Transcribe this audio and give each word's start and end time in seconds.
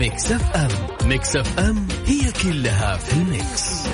Mix 0.00 0.32
FM. 0.32 0.68
Mix 1.08 1.36
FM 1.36 1.88
هي 2.06 2.32
كلها 2.42 2.96
في 2.96 3.12
ال 3.12 3.27
mix. 3.27 3.86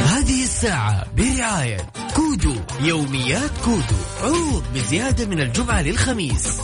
هذه 0.00 0.44
الساعة 0.44 1.06
برعاية 1.16 1.76
كودو 2.16 2.54
يوميات 2.80 3.50
كودو 3.64 3.96
عروض 4.22 4.64
بزيادة 4.74 5.26
من 5.26 5.40
الجمعة 5.40 5.82
للخميس. 5.82 6.60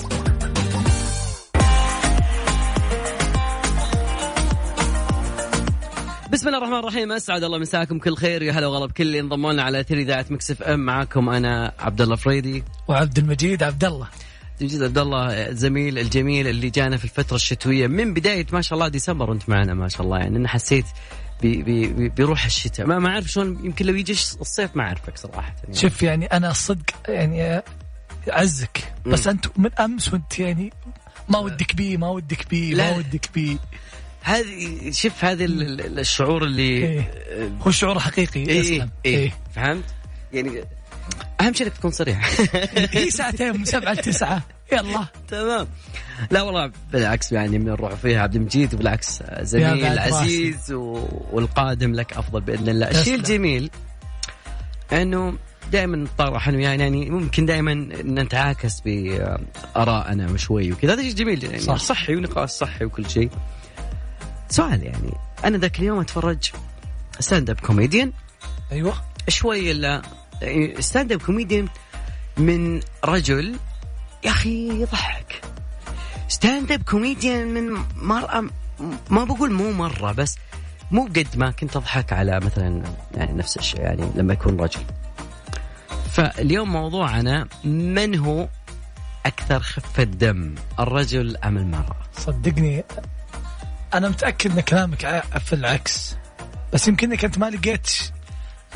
بسم 6.32 6.48
الله 6.48 6.58
الرحمن 6.58 6.78
الرحيم 6.78 7.12
أسعد 7.12 7.44
الله 7.44 7.58
مساكم 7.58 7.98
كل 7.98 8.16
خير 8.16 8.42
يا 8.42 8.52
هلا 8.52 8.66
وغلا 8.66 8.86
بكل. 8.86 9.02
اللي 9.02 9.20
انضموا 9.20 9.52
لنا 9.52 9.62
على 9.62 9.80
اثير 9.80 9.98
اذاعه 9.98 10.26
Mix 10.30 10.50
FM 10.50 10.80
معاكم 10.80 11.28
أنا 11.28 11.72
عبد 11.78 12.00
الله 12.00 12.16
فريدي. 12.16 12.64
وعبد 12.88 13.18
المجيد 13.18 13.62
عبد 13.62 13.84
الله. 13.84 14.08
جديد 14.62 14.82
عبد 14.82 14.98
الله 14.98 15.48
الزميل 15.48 15.98
الجميل 15.98 16.46
اللي 16.46 16.70
جانا 16.70 16.96
في 16.96 17.04
الفترة 17.04 17.36
الشتوية. 17.36 17.86
من 17.86 18.14
بداية 18.14 18.46
ما 18.52 18.62
شاء 18.62 18.74
الله 18.78 18.88
ديسمبر 18.88 19.30
وانت 19.30 19.48
معنا 19.48 19.74
ما 19.74 19.88
شاء 19.88 20.02
الله. 20.02 20.18
يعني 20.18 20.36
أنا 20.36 20.48
حسيت 20.48 20.84
بي 21.42 21.62
بي 21.62 22.08
بيروح 22.08 22.44
الشتاء. 22.44 22.86
ما 22.86 22.98
ما 22.98 23.08
أعرف 23.08 23.26
شلون 23.26 23.64
يمكن 23.64 23.86
لو 23.86 23.94
يجي 23.94 24.12
الصيف 24.12 24.76
ما 24.76 24.82
أعرفك 24.82 25.18
صراحة. 25.18 25.54
يعني. 25.64 25.74
شوف 25.74 26.02
يعني 26.02 26.26
أنا 26.26 26.50
الصدق 26.50 26.90
يعني 27.08 27.62
أعزك. 28.32 28.92
بس 29.06 29.26
أنت 29.26 29.46
من 29.56 29.70
أمس 29.74 30.12
وأنت 30.12 30.38
يعني 30.38 30.72
ما 31.28 31.38
ودك 31.38 31.74
بيه 31.74 31.96
ما 31.96 32.08
ودك 32.08 32.48
بيه 32.50 32.74
ما 32.74 32.96
ودك 32.96 33.30
بيه 33.34 33.56
هذه 34.22 34.90
شوف 34.90 35.24
هذا 35.24 35.44
الشعور 35.44 36.44
اللي 36.44 36.62
إيه. 36.62 37.12
هو 37.66 37.70
شعور 37.70 37.98
حقيقي 37.98 38.40
إيه 38.40 38.60
إيه, 38.60 38.88
إيه. 39.04 39.32
فهمت؟ 39.54 39.84
يعني 40.32 40.64
أهم 41.40 41.52
شيء 41.52 41.66
إنك 41.66 41.76
تكون 41.76 41.90
صريح. 41.90 42.40
هي 42.96 43.10
ساعتين 43.10 43.58
من 43.58 43.64
سبعة 43.64 43.92
لتسعه 43.92 44.42
يلا. 44.72 45.06
تمام. 45.28 45.68
لا 46.30 46.42
والله 46.42 46.72
بالعكس 46.92 47.32
يعني 47.32 47.58
من 47.58 47.64
نروح 47.64 47.94
فيها. 47.94 48.22
عبد 48.22 48.36
المجيد 48.36 48.74
وبالعكس 48.74 49.22
زميل 49.40 49.98
عزيز 49.98 50.72
والقادم 51.32 51.94
لك 51.94 52.12
أفضل 52.12 52.40
بإذن 52.40 52.68
الله. 52.68 52.90
الشيء 52.90 53.14
الجميل 53.14 53.70
إنه 54.92 55.38
دائما 55.72 55.96
نطرح 55.96 56.48
إنه 56.48 56.62
يعني, 56.62 56.82
يعني 56.82 57.10
ممكن 57.10 57.46
دائما 57.46 57.74
نتعاكس 58.02 58.80
بآرائنا 58.80 60.36
شوي 60.36 60.72
وكذا. 60.72 60.94
هذا 60.94 61.02
شيء 61.02 61.14
جميل. 61.14 61.44
يعني 61.44 61.58
صح. 61.58 61.76
صحي 61.76 62.16
ونقاش 62.16 62.50
صحي 62.50 62.84
وكل 62.84 63.10
شيء. 63.10 63.30
سؤال 64.50 64.82
يعني 64.82 65.12
أنا 65.44 65.58
ذاك 65.58 65.78
اليوم 65.78 66.00
أتفرج 66.00 66.50
stand-up 67.20 67.60
comedian 67.60 68.12
أيوه. 68.72 68.94
شوي 69.28 69.70
إلا 69.70 70.02
stand-up 70.80 71.22
comedian 71.22 71.68
من 72.36 72.80
رجل 73.04 73.56
يا 74.24 74.30
أخي 74.30 74.82
يضحك. 74.82 75.42
stand-up 76.28 76.82
comedian 76.82 77.46
من 77.54 77.84
مرأة 77.96 78.44
ما 79.10 79.24
بقول 79.24 79.52
مو 79.52 79.70
مرة 79.72 80.12
بس 80.12 80.38
مو 80.90 81.04
قد 81.04 81.26
ما 81.36 81.50
كنت 81.50 81.76
أضحك 81.76 82.12
على 82.12 82.40
مثلا 82.40 82.82
يعني 83.14 83.32
نفس 83.32 83.56
الشيء 83.56 83.80
يعني 83.80 84.10
لما 84.14 84.32
يكون 84.32 84.60
رجل. 84.60 84.80
فاليوم 86.12 86.72
موضوعنا 86.72 87.48
من 87.64 88.18
هو 88.18 88.48
أكثر 89.26 89.60
خفة 89.60 90.02
دم 90.02 90.54
الرجل 90.80 91.36
أم 91.36 91.56
المرأة؟ 91.56 91.96
صدقني 92.18 92.84
أنا 93.94 94.08
متأكد 94.08 94.50
إن 94.50 94.60
كلامك 94.60 95.24
في 95.38 95.52
العكس 95.52 96.16
بس 96.72 96.88
يمكنك 96.88 97.24
أنت 97.24 97.38
ما 97.38 97.50
لقيت 97.50 97.90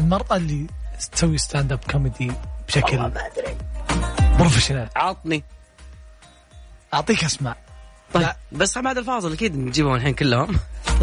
المرأة 0.01 0.37
اللي 0.37 0.67
تسوي 1.09 1.39
stand-up 1.39 1.81
comedy 1.91 2.33
بشكل 2.69 2.99
ما 2.99 3.07
أدري. 3.07 3.57
professional 4.39 4.89
عطني. 4.97 5.45
أعطيك 6.95 7.25
أسماء. 7.25 7.57
طيب. 8.13 8.23
لا. 8.23 8.37
بس 8.53 8.79
بعد 8.79 8.99
الفاصل 8.99 9.33
أكيد 9.33 9.57
نجيبهم 9.57 9.95
الحين 9.95 10.15
كلهم. 10.15 10.49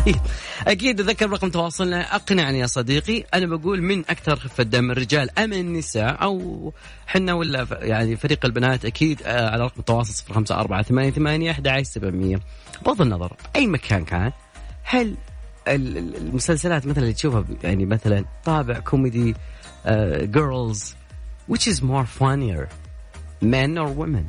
طيب. 0.06 0.16
أكيد 0.68 1.02
ذكر 1.02 1.30
رقم 1.30 1.50
تواصلنا. 1.50 2.16
أقنعني 2.16 2.60
يا 2.60 2.68
صديقي. 2.68 3.24
أنا 3.34 3.46
بقول 3.46 3.82
من 3.82 4.00
أكثر 4.00 4.36
خفه 4.36 4.64
دم 4.64 4.92
الرجال 4.92 5.40
أم 5.40 5.54
النساء 5.54 6.24
أو 6.24 6.74
حنا 7.08 7.34
ولا 7.34 7.68
يعني 7.72 8.16
فريق 8.16 8.46
البنات 8.46 8.86
أكيد 8.86 9.22
آه، 9.26 9.50
على 9.50 9.64
رقم 9.64 9.80
التواصل 9.80 10.34
05 10.34 10.60
4 10.60 10.82
8 10.82 11.12
8 11.12 11.52
11 11.52 11.84
700 11.84 12.40
بغض 12.86 13.02
النظر 13.02 13.36
أي 13.56 13.68
مكان 13.68 14.06
كان 14.06 14.32
هل 14.84 15.16
المسلسلات 15.68 16.88
مثلا 16.88 17.04
اللي 17.04 17.14
تشوفها 17.14 17.46
يعني 17.64 17.86
مثلا 17.86 18.26
طابع 18.46 18.80
كوميدي 18.80 19.36
uh, 19.86 20.74
which 21.48 21.68
is 21.68 21.82
more 21.82 22.06
funnier 22.06 22.70
men 23.42 23.78
or 23.78 23.88
women? 23.88 24.28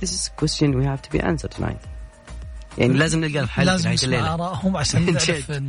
This 0.00 0.12
is 0.12 0.28
a 0.28 0.30
question 0.30 0.76
we 0.78 0.84
have 0.84 1.02
to 1.02 1.10
be 1.10 1.20
answered 1.20 1.50
tonight. 1.50 1.80
يعني 2.78 2.94
لازم 2.94 3.20
نلقى 3.20 3.40
الحل 3.40 3.66
لازم 3.66 3.90
نسمع 3.90 4.34
آرائهم 4.34 4.76
عشان 4.76 5.04
نعرف 5.12 5.62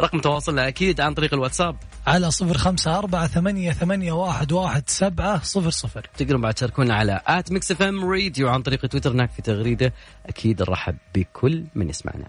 رقم 0.00 0.20
تواصلنا 0.20 0.68
أكيد 0.68 1.00
عن 1.00 1.14
طريق 1.14 1.34
الواتساب. 1.34 1.76
على 2.06 2.30
صفر 2.30 2.58
خمسة 2.58 2.98
أربعة 2.98 3.26
ثمانية, 3.26 3.72
ثمانية 3.72 4.12
واحد, 4.12 4.52
واحد 4.52 4.82
سبعة 4.86 5.42
صفر 5.42 5.70
صفر. 5.70 6.06
تقدرون 6.16 6.40
بعد 6.40 6.54
تشاركونا 6.54 6.94
على 6.94 7.20
at 7.26 7.52
Mix 7.52 7.70
FM 7.70 8.04
Radio 8.04 8.48
عن 8.48 8.62
طريق 8.62 8.86
تويتر. 8.86 9.12
هناك 9.12 9.30
في 9.30 9.42
تغريدة. 9.42 9.92
أكيد 10.26 10.62
نرحب 10.62 10.96
بكل 11.14 11.64
من 11.74 11.88
يسمعنا. 11.88 12.26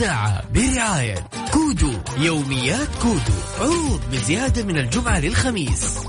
الساعة 0.00 0.52
برعاية 0.52 1.28
كودو 1.52 1.92
يوميات 2.18 2.88
كودو 3.02 3.32
عروض 3.60 4.00
بزيادة 4.12 4.64
من 4.64 4.78
الجمعة 4.78 5.20
للخميس. 5.20 6.00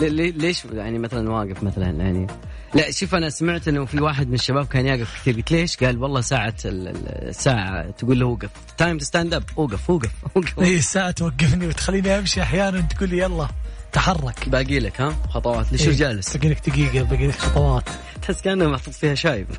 ليش 0.00 0.64
يعني 0.64 0.98
مثلا 0.98 1.30
واقف 1.30 1.62
مثلا 1.62 1.90
يعني؟ 1.90 2.26
لا 2.74 2.90
شوف 2.90 3.14
أنا 3.14 3.30
سمعت 3.30 3.68
إنه 3.68 3.84
في 3.84 4.00
واحد 4.00 4.28
من 4.28 4.34
الشباب 4.34 4.66
كان 4.66 4.86
يقف 4.86 5.20
كثير. 5.20 5.36
قلت 5.36 5.50
ليش؟ 5.52 5.76
قال 5.76 5.98
والله 5.98 6.20
ساعة 6.20 6.54
الساعة 6.64 7.90
تقول 7.90 8.20
له 8.20 8.26
وقف. 8.26 8.50
time 8.78 8.98
to 8.98 9.04
stand 9.04 9.34
up 9.34 9.44
اوقف 9.58 9.90
اوقف 9.90 10.10
اوقف 10.36 10.58
اي 10.58 10.76
الساعة 10.76 11.10
توقفني 11.10 11.66
وتخليني 11.66 12.18
أمشي 12.18 12.42
أحيانا 12.42 12.80
تقول 12.80 13.08
لي 13.08 13.18
يلا. 13.18 13.48
تحرك. 13.96 14.48
باقي 14.48 14.78
لك 14.78 15.00
ها؟ 15.00 15.16
خطوات. 15.30 15.72
ليش 15.72 15.88
إيه. 15.88 15.96
جالس؟ 15.96 16.36
باقي 16.36 16.48
لك 16.48 16.70
دقيقة 16.70 17.04
باقي 17.04 17.26
لك 17.26 17.34
خطوات. 17.34 17.88
تحس 18.22 18.42
كأنه 18.42 18.68
محطوط 18.68 18.94
فيها 18.94 19.14
شايب. 19.14 19.46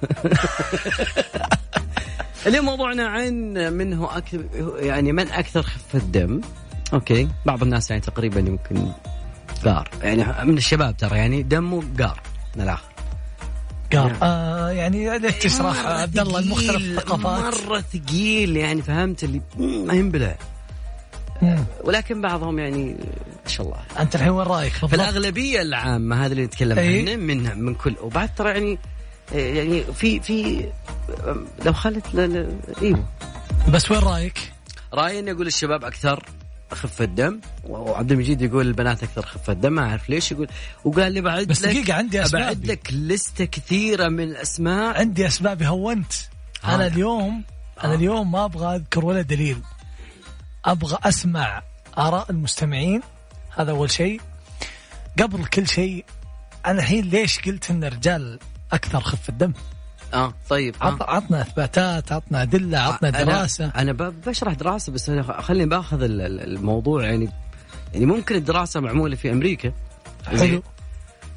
اليوم 2.47 2.65
موضوعنا 2.65 3.07
عن 3.07 3.33
من 3.73 3.93
هو 3.93 4.05
أكثر 4.05 4.45
يعني 4.79 5.11
من 5.11 5.31
أكثر 5.31 5.63
خفة 5.63 5.99
دم 5.99 6.41
أوكي؟ 6.93 7.27
بعض 7.45 7.63
الناس 7.63 7.89
يعني 7.89 8.01
تقريبا 8.01 8.39
يمكن 8.39 8.91
قار. 9.65 9.89
يعني 10.03 10.25
من 10.43 10.57
الشباب 10.57 10.97
ترى 10.97 11.17
يعني 11.17 11.43
دمه 11.43 11.83
قار 11.99 12.21
من 12.55 12.63
الآخر. 12.63 12.89
قار. 13.93 14.07
يعني. 14.07 14.17
آه 14.23 14.69
يعني 14.69 15.19
ليش 15.19 15.35
تشرح؟ 15.35 15.85
عبد 15.85 16.19
الله 16.19 16.39
المختلف 16.39 16.75
الثقافات. 16.75 17.53
مرة 17.53 17.81
ثقيل 17.81 18.57
يعني 18.57 18.81
فهمت 18.81 19.23
اللي 19.23 19.41
ما 19.57 19.93
ينبلع 19.93 20.35
ولكن 21.83 22.21
بعضهم 22.21 22.59
يعني 22.59 22.95
ما 23.43 23.49
شاء 23.49 23.65
الله 23.65 23.77
أنت 23.99 24.15
الحين 24.15 24.29
وين 24.29 24.47
رأيك؟ 24.47 24.73
في 24.73 24.95
الأغلبية 24.95 25.61
العامة 25.61 26.25
هذا 26.25 26.31
اللي 26.31 26.45
نتكلم 26.45 26.79
أيه؟ 26.79 27.01
عنه 27.01 27.15
من 27.15 27.59
من 27.59 27.75
كل 27.75 27.95
وبعد 28.01 28.35
ترى 28.35 28.49
يعني 28.49 28.77
يعني 29.31 29.83
في 29.83 30.19
في 30.19 30.65
لو 31.65 31.73
خلت 31.73 32.05
أيوه 32.81 33.03
بس 33.69 33.91
وين 33.91 33.99
رأيك؟ 33.99 34.53
رأيي 34.93 35.19
إني 35.19 35.31
أقول 35.31 35.47
الشباب 35.47 35.85
أكثر 35.85 36.23
خفة 36.71 37.05
دم 37.05 37.39
وعبد 37.67 38.11
المجيد 38.11 38.41
يقول 38.41 38.67
البنات 38.67 39.03
أكثر 39.03 39.25
خفة 39.25 39.53
دم 39.53 39.73
ما 39.73 39.81
أعرف 39.89 40.09
ليش 40.09 40.31
يقول 40.31 40.47
وقال 40.85 41.11
لي 41.11 41.21
بعد 41.21 41.47
بس 41.47 41.65
دقيقة 41.65 41.93
عندي 41.93 42.23
أسباب 42.23 42.41
بعد 42.41 42.65
لك 42.65 42.93
لستة 42.93 43.45
كثيرة 43.45 44.07
من 44.07 44.23
الأسماء 44.23 44.99
عندي 44.99 45.27
اسبابي 45.27 45.67
هونت 45.67 46.13
آه. 46.63 46.75
أنا 46.75 46.87
اليوم 46.87 47.43
أنا 47.83 47.93
آه. 47.93 47.95
اليوم 47.95 48.31
ما 48.31 48.45
أبغى 48.45 48.75
أذكر 48.75 49.05
ولا 49.05 49.21
دليل 49.21 49.57
أبغى 50.65 50.97
أسمع 51.03 51.61
آراء 51.97 52.31
المستمعين. 52.31 53.01
هذا 53.57 53.71
أول 53.71 53.91
شيء. 53.91 54.21
قبل 55.19 55.45
كل 55.45 55.67
شيء 55.67 56.05
أنا 56.65 56.79
الحين 56.79 57.05
ليش 57.05 57.39
قلت 57.39 57.71
إن 57.71 57.83
الرجال 57.83 58.39
أكثر 58.71 58.99
خفة 58.99 59.33
دم 59.33 59.53
آه 60.13 60.33
طيب 60.49 60.75
آه. 60.81 60.97
عطنا 61.01 61.41
إثباتات 61.41 62.11
عطنا 62.11 62.41
أدلة 62.41 62.77
عطنا 62.77 63.09
دراسة. 63.09 63.65
أنا, 63.65 63.81
أنا 63.81 63.91
بشرح 64.27 64.53
دراسة 64.53 64.91
بس 64.91 65.09
أنا 65.09 65.41
خليني 65.41 65.65
بأخذ 65.65 65.97
الموضوع 66.01 67.03
يعني 67.03 67.29
يعني 67.93 68.05
ممكن 68.05 68.35
الدراسة 68.35 68.79
معمولة 68.79 69.15
في 69.15 69.31
أمريكا. 69.31 69.73
حلو. 70.25 70.63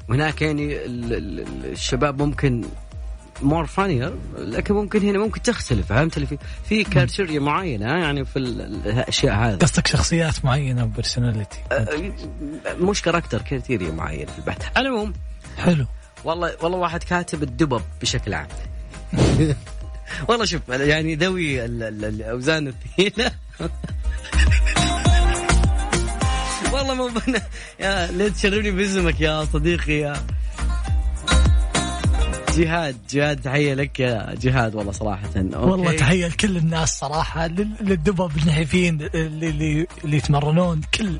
وهناك 0.09 0.41
يعني 0.41 0.77
الشباب 0.85 2.21
ممكن 2.21 2.63
more 3.43 3.65
funnier 3.65 4.13
لكن 4.37 4.73
ممكن 4.73 5.01
هنا 5.01 5.17
ممكن 5.19 5.41
تختلف 5.41 5.87
فهمت 5.87 6.15
اللي 6.17 6.27
في؟ 6.27 6.37
في 6.69 6.83
criteria 6.83 7.39
معينة 7.39 7.85
يعني 7.85 8.25
في 8.25 8.39
الأشياء 8.39 9.35
هذه. 9.35 9.55
قصدك 9.57 9.87
شخصيات 9.87 10.45
معينة 10.45 10.83
و 10.83 10.89
personality 10.89 11.57
أه، 11.71 12.13
مش 12.79 13.01
character 13.01 13.41
criteria 13.41 13.91
معينه 13.91 14.31
في 14.31 14.39
البحث. 14.39 14.77
على 14.77 14.87
العموم 14.89 15.13
حلو. 15.57 15.85
والله 16.23 16.51
والله 16.61 16.77
واحد 16.77 17.03
كاتب 17.03 17.43
الدبب 17.43 17.81
بشكل 18.01 18.33
عام. 18.33 18.47
والله 20.27 20.45
شوف 20.45 20.61
يعني 20.69 21.15
ذوي 21.15 21.65
ال- 21.65 21.83
ال- 21.83 22.05
الأوزان 22.05 22.67
الثقيلة. 22.67 23.31
والله 26.73 26.93
مو 26.93 27.07
بنا. 27.07 27.41
يا 27.79 28.11
ليه 28.11 28.29
تشربني 28.29 28.71
باسمك 28.71 29.21
يا 29.21 29.45
صديقي 29.45 29.93
يا 29.93 30.13
جهاد 32.57 32.97
جهاد 33.09 33.41
تحية 33.41 33.73
لك 33.73 33.99
يا 33.99 34.35
جهاد 34.41 34.75
والله 34.75 34.91
صراحة. 34.91 35.29
okay. 35.35 35.55
والله 35.55 35.95
تحية 35.97 36.27
لكل 36.27 36.57
الناس 36.57 36.99
صراحة 36.99 37.47
لل- 37.47 37.75
للدبب 37.81 38.31
النحيفين 38.37 39.01
اللي, 39.13 39.49
اللي, 39.49 39.87
اللي 40.03 40.17
يتمرنون 40.17 40.81
كل 40.93 41.19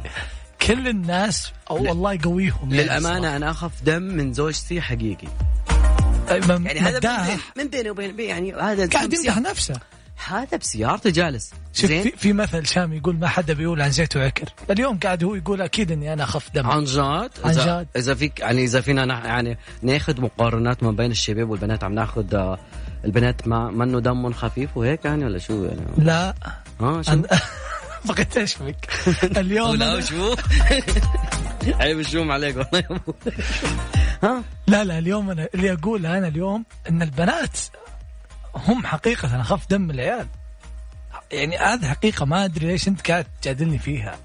كل 0.68 0.88
الناس 0.88 1.52
أو 1.70 1.78
الله 1.78 2.14
يقويهم 2.14 2.72
يعني 2.72 2.84
للأمانة 2.84 3.36
أنا 3.36 3.52
أخاف 3.52 3.72
دم 3.84 4.02
من 4.02 4.34
زوجتي 4.34 4.82
حقيقي. 4.82 5.28
صراحة. 6.30 6.66
يعني 6.68 6.80
هذا 6.80 7.00
من 7.58 7.68
بيني 7.68 7.90
وبين 7.90 8.16
بي- 8.16 8.24
يعني 8.26 8.54
هذا 8.54 8.88
قاعد 8.90 9.14
يمدح 9.14 9.38
نفسه. 9.38 9.80
هذا 10.28 10.58
بسيارته 10.58 11.10
جالس. 11.10 11.52
شوف 11.74 11.90
زين؟ 11.90 12.04
في, 12.04 12.12
في 12.18 12.34
مثل 12.34 12.68
شامي 12.68 12.98
يقول 12.98 13.16
ما 13.16 13.28
حدا 13.28 13.54
بيقول 13.54 13.82
عن 13.82 13.92
زيت 13.92 14.16
وعكر. 14.18 14.46
اليوم 14.70 15.00
قاعد 15.00 15.24
هو 15.24 15.36
يقول 15.36 15.62
أكيد 15.62 15.92
إني 15.92 16.14
أنا 16.14 16.24
أخف 16.24 16.50
دم. 16.54 16.68
عن 16.68 16.84
جد؟ 16.84 17.00
عن 17.00 17.50
اذا 17.50 17.82
جد. 17.82 17.88
إذا 17.96 18.14
فيك 18.16 18.40
يعني 18.40 18.64
إذا 18.64 18.82
فينا 18.82 19.06
يعني 19.06 19.58
ناخذ 19.82 20.22
مقارنات 20.22 20.84
ما 20.84 20.92
بين 20.92 21.12
الشباب 21.12 21.50
والبنات 21.50 21.84
عم 21.84 21.94
ناخذ 21.94 22.36
آه، 22.36 22.60
البنات 23.06 23.48
ما 23.48 23.72
منه 23.72 24.00
دم 24.00 24.34
خفيف 24.34 24.78
وهيك 24.78 25.06
يعني 25.06 25.26
ولا 25.26 25.38
شو 25.38 25.64
يعني؟ 25.66 25.82
لا. 25.98 26.34
ها 26.82 27.02
شو؟ 27.02 27.22
بغيت 28.06 28.38
اشفك 28.38 28.90
اليوم 29.38 29.80
أنا- 29.80 30.04
شو؟ 30.10 30.36
عيب 31.80 32.00
الشوم 32.00 32.32
عليك 32.32 32.56
والله. 32.58 32.84
ها 34.24 34.44
لا 34.68 34.84
لا 34.84 34.98
اليوم 35.00 35.30
أنا 35.30 35.48
اللي 35.56 35.74
أقوله 35.74 36.18
أنا 36.18 36.28
اليوم 36.28 36.66
إن 36.90 37.02
البنات 37.02 37.58
هم 38.56 38.86
حقيقة 38.86 39.42
اخف 39.42 39.70
دم 39.70 39.92
العيال. 39.92 40.28
يعني 41.32 41.58
هذه 41.58 41.86
حقيقة 41.86 42.26
ما 42.26 42.46
أدري 42.46 42.68
ليش 42.68 42.88
أنت 42.88 43.12
قاعد 43.12 43.26
تجادلني 43.42 43.80
فيها. 43.80 44.16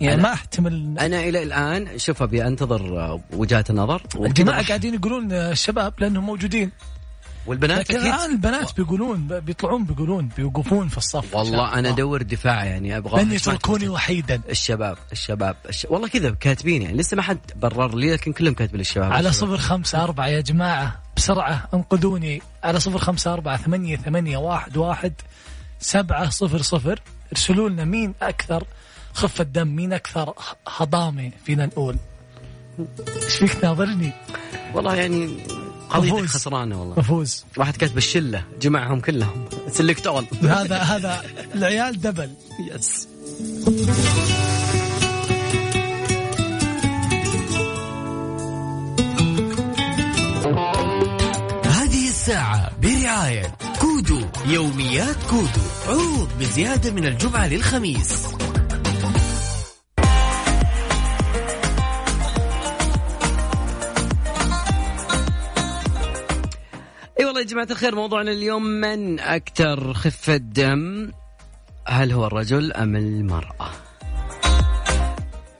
يعني 0.00 0.16
أنا- 0.16 0.22
ما 0.22 0.32
أحتمل 0.32 0.98
أنا 0.98 1.20
إلى 1.20 1.42
الآن 1.42 1.98
شوف 1.98 2.22
أبي 2.22 2.46
أنتظر 2.46 2.98
آه، 3.00 3.20
وجهات 3.32 3.70
النظر 3.70 4.02
الجماعة 4.16 4.56
وكذا 4.56 4.68
قاعدين 4.68 4.94
يقولون 4.94 5.32
الشباب 5.32 5.94
لأنهم 5.98 6.26
موجودين. 6.26 6.70
والبنات 7.46 7.78
لكن 7.90 7.96
الآن 7.96 8.30
البنات 8.30 8.76
بيقولون 8.76 9.40
بيطلعون 9.40 9.84
بيقولون 9.84 10.28
بيوقفون 10.36 10.88
في 10.88 10.98
الصف. 10.98 11.34
والله 11.34 11.72
أنا 11.74 11.80
دور 11.80 11.92
أدور 11.92 12.22
دفاع 12.22 12.64
يعني 12.64 12.96
أبغى 12.96 13.22
لن 13.24 13.32
يتركوني 13.32 13.88
وحيدا. 13.88 14.40
الشباب 14.48 14.98
الشباب 15.12 15.56
الش... 15.68 15.86
والله 15.90 16.08
كذا 16.08 16.30
كاتبين 16.30 16.82
يعني 16.82 16.96
لسه 16.96 17.16
ما 17.16 17.22
حد 17.22 17.38
برر 17.56 17.94
لي 17.96 18.12
لكن 18.12 18.32
كلهم 18.32 18.54
كاتبين 18.54 18.80
الشباب. 18.80 19.12
على 19.12 19.28
الشباب. 19.28 19.48
صفر 19.48 19.56
خمسة 19.56 20.04
أربعة 20.04 20.26
يا 20.26 20.40
جماعة. 20.40 21.02
بسرعة 21.18 21.68
انقذوني 21.74 22.42
على 22.64 22.80
صفر 22.80 22.98
خمسة 22.98 23.32
أربعة 23.32 23.56
ثمانية 23.56 23.96
ثمانية 23.96 24.36
واحد 24.36 24.76
واحد 24.76 25.12
سبعة 25.80 26.30
صفر 26.30 26.62
صفر. 26.62 27.00
ارسلوا 27.32 27.68
لنا 27.68 27.84
مين 27.84 28.14
أكثر 28.22 28.64
خفة 29.14 29.44
دم 29.44 29.68
مين 29.68 29.92
أكثر 29.92 30.34
هضامة 30.68 31.30
فينا 31.44 31.66
نقول. 31.66 31.96
إيش 33.24 33.34
فيك 33.34 33.64
ناظرني 33.64 34.12
والله 34.74 34.94
يعني 34.94 35.36
قضيتك. 35.90 36.24
خسرانة 36.26 36.80
والله. 36.80 36.98
مفوز. 36.98 37.44
واحد 37.56 37.76
كاتب 37.76 37.98
الشلة 37.98 38.44
جمعهم 38.60 39.00
كلهم. 39.00 39.48
سلكت 39.68 40.06
اول 40.06 40.26
هذا 40.42 40.76
هذا 40.76 41.22
العيال 41.54 42.00
دبل. 42.00 42.30
yes 42.74 43.08
برعاية 53.28 53.54
كودو 53.80 54.20
يوميات 54.46 55.16
كودو. 55.30 55.60
عروض 55.88 56.28
بزيادة 56.40 56.90
من 56.90 57.06
الجمعة 57.06 57.48
للخميس. 57.48 58.26
أي 67.20 67.24
والله 67.24 67.40
يا 67.40 67.46
جماعة 67.46 67.68
الخير 67.70 67.94
موضوعنا 67.94 68.30
اليوم 68.30 68.62
من 68.62 69.20
أكثر 69.20 69.94
خفه 69.94 70.36
دم 70.36 71.12
هل 71.86 72.12
هو 72.12 72.26
الرجل 72.26 72.72
أم 72.72 72.96
المرأة؟ 72.96 73.70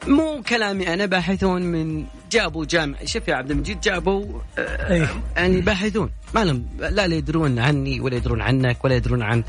مو 0.07 0.43
كلامي 0.49 0.95
أنا 0.95 1.07
باحثون 1.07 1.63
من 1.63 2.07
جابوا 2.33 2.65
جامع 2.65 2.99
شوف 3.05 3.29
يا 3.29 3.35
عبد 3.35 3.51
المجيد 3.51 3.81
جابوا 3.81 4.41
آه، 4.59 4.93
إيه. 4.93 5.09
يعني 5.37 5.61
باحثون 5.61 6.11
ما 6.35 6.45
لهم 6.45 6.67
لا 6.79 7.07
لا 7.07 7.15
يدرون 7.17 7.59
عني 7.59 8.01
ولا 8.01 8.17
يدرون 8.17 8.41
عنك 8.41 8.85
ولا 8.85 8.95
يدرون 8.95 9.23
عن 9.23 9.45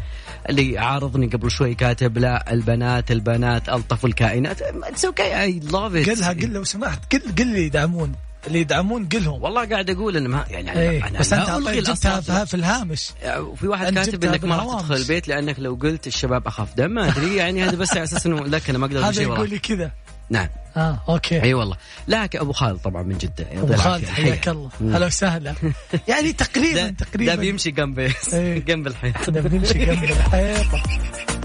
اللي 0.50 0.78
عارضني 0.78 1.28
قبل 1.28 1.52
شوي 1.52 1.76
كاتب 1.76 2.18
لا 2.18 2.54
البنات 2.54 3.12
البنات 3.12 3.70
ألطف 3.70 4.06
الكائنات 4.06 4.62
it's 4.62 5.06
okay 5.06 5.42
I 5.42 5.60
love 5.60 5.96
it 5.96 6.10
قلها 6.10 6.30
قل 6.34 6.50
لو 6.54 6.64
سمحت 6.64 7.14
قل 7.16 7.22
قل 7.38 7.42
اللي 7.42 7.66
يدعمون 7.66 8.12
اللي 8.48 8.60
يدعمون 8.62 9.06
قلهم 9.10 9.44
والله 9.44 9.66
قاعد 9.66 9.90
أقول 9.90 10.18
إن 10.18 10.28
ما 10.28 10.46
يعني 10.50 10.74
أنا- 10.74 10.78
إيه 10.78 11.08
أنا 11.08 11.20
بس 11.20 11.34
أنت 11.34 11.70
جبتها. 11.70 12.22
في- 12.22 12.46
في 12.46 12.54
الهامش 12.54 13.12
وفي 13.38 13.68
واحد 13.68 13.88
أنت 13.88 13.98
كاتب 13.98 14.24
إنك 14.24 14.44
ما 14.44 14.56
راح. 14.56 14.66
تدخل 14.82 14.96
البيت 14.96 15.28
لأنك 15.28 15.60
لو 15.60 15.76
قلت 15.82 16.08
الشباب 16.08 16.48
أخاف 16.48 16.76
دم 16.76 16.92
ما 16.92 17.08
أدري 17.10 17.36
يعني 17.36 17.64
هذا 17.64 17.76
بس 17.76 17.92
على 17.92 18.04
أساس 18.04 18.26
إنه 18.26 18.46
لك 18.46 18.70
أنا 18.70 18.78
ما 18.80 18.86
أقدر 18.86 19.00
هذا 19.06 19.22
يقول. 19.22 19.50
لي 19.50 19.60
كذا 19.60 19.92
نعم. 20.30 20.48
آه 20.78 21.00
أوكي. 21.10 21.44
أي 21.44 21.54
والله. 21.54 21.78
لكن 22.08 22.40
أبو 22.40 22.52
خالد 22.52 22.80
طبعا 22.80 23.04
من 23.04 23.18
جدة. 23.18 23.48
أبو 23.52 23.74
خالد. 23.74 24.06
حياك 24.06 24.50
الله. 24.50 24.70
هلا 24.82 25.06
وسهلا. 25.06 25.54
يعني 26.08 26.34
تقريبا 26.34 26.88
ده, 26.88 27.06
تقريبا. 27.06 27.36
ده 27.36 27.42
بيمشي 27.42 27.72
جنب 27.72 28.00
إيه. 28.00 28.60
جنب 28.60 28.88
الحيط 28.88 29.16
إحنا 29.16 29.42
بنمشي 29.42 29.74
جنب 29.74 30.04
الحيطة. 30.04 30.84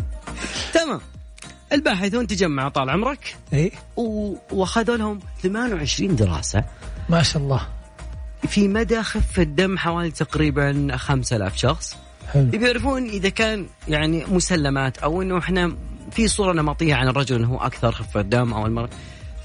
تمام. 0.75 1.01
الباحثون 1.73 2.27
تجمعوا 2.27 2.69
طال 2.69 2.91
عمرك. 2.91 3.37
اي 3.53 3.73
وأخذوا 4.53 4.97
لهم 4.97 5.21
28 5.43 6.17
دراسة. 6.17 6.65
ما 7.09 7.23
شاء 7.23 7.43
الله. 7.43 7.69
في 8.49 8.69
مدى 8.69 9.03
خفه 9.03 9.43
دم 9.43 9.79
حوالي 9.79 10.11
تقريبا 10.11 10.97
5000 10.97 11.57
شخص. 11.57 11.97
حلو. 12.33 12.43
يبي 12.43 12.67
يعرفون 12.67 13.09
إذا 13.09 13.29
كان 13.29 13.67
يعني 13.89 14.25
مسلمات 14.29 14.99
أو 14.99 15.23
إنه 15.23 15.39
إحنا 15.39 15.77
في 16.15 16.29
صورة 16.29 16.53
نمطيه 16.53 16.95
عن 16.95 17.09
الرجل 17.09 17.37
إنه 17.37 17.49
هو 17.49 17.59
أكثر 17.59 17.93
خفه 17.93 18.21
دم 18.21 18.53
أو 18.53 18.67
المراه 18.67 18.89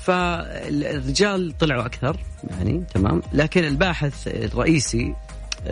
فالرجال 0.03 1.57
طلعوا 1.57 1.85
أكثر 1.85 2.17
يعني 2.49 2.83
تمام. 2.93 3.21
لكن 3.33 3.63
الباحث 3.63 4.27
الرئيسي 4.27 5.15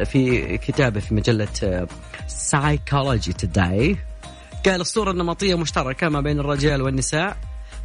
في 0.06 0.58
كتابه 0.58 1.00
في 1.00 1.14
مجلة 1.14 1.88
سايكولوجي 2.28 3.34
توداي 3.34 3.98
قال 4.66 4.82
الصورة 4.82 5.12
النمطية 5.12 5.56
مشتركة 5.56 6.10
ما 6.10 6.22
بين 6.22 6.40
الرجال 6.40 6.82
والنساء 6.82 7.38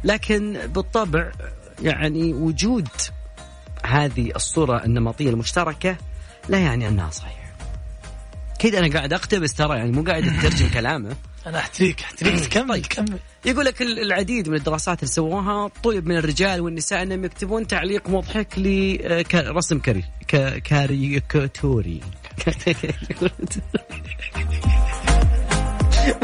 لكن 0.03 0.57
بالطبع 0.67 1.31
يعني 1.81 2.33
وجود 2.33 2.87
هذه 3.85 4.31
الصورة 4.35 4.83
النمطية 4.85 5.29
المشتركة 5.29 5.97
لا 6.49 6.59
يعني 6.59 6.87
أنها 6.87 7.09
صحيحة. 7.09 7.42
كذا 8.63 8.79
أنا 8.79 8.93
قاعد 8.93 9.13
أقتبس 9.13 9.53
ترى 9.53 9.77
يعني 9.77 9.91
مو 9.91 10.03
قاعد 10.03 10.27
أترجم 10.27 10.69
كلامه. 10.69 11.15
أنا 11.47 11.57
أحتريك 11.57 12.01
أحتريك. 12.01 12.39
تكمل 12.39 12.81
كمل 12.81 13.19
يقول 13.45 13.65
لك 13.65 13.81
ال- 13.81 13.99
العديد 13.99 14.49
من 14.49 14.55
الدراسات 14.57 14.99
اللي 15.03 15.11
سووها 15.11 15.69
طلب 15.83 16.05
من 16.07 16.17
الرجال 16.17 16.61
والنساء 16.61 17.01
أنهم 17.03 17.25
يكتبون 17.25 17.67
تعليق 17.67 18.09
مضحك 18.09 18.53
لرسم 18.57 19.79
كاري 19.79 20.03
ك- 20.27 20.57
كاريكاتوري. 20.57 22.01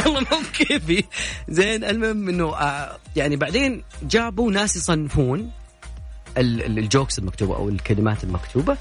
والله 0.05 0.19
مو 0.19 0.37
بكيفي 0.53 1.03
زين 1.49 1.83
المهم 1.83 2.29
إنه 2.29 2.55
آه، 2.55 2.97
يعني 3.15 3.35
بعدين 3.35 3.83
جابوا 4.03 4.51
ناس 4.51 4.75
يصنفون 4.75 5.51
ال- 6.37 6.65
ال- 6.65 6.79
الجوكس 6.79 7.19
المكتوبة 7.19 7.55
أو 7.55 7.69
الكلمات 7.69 8.23
المكتوبة. 8.23 8.73
آه 8.73 8.77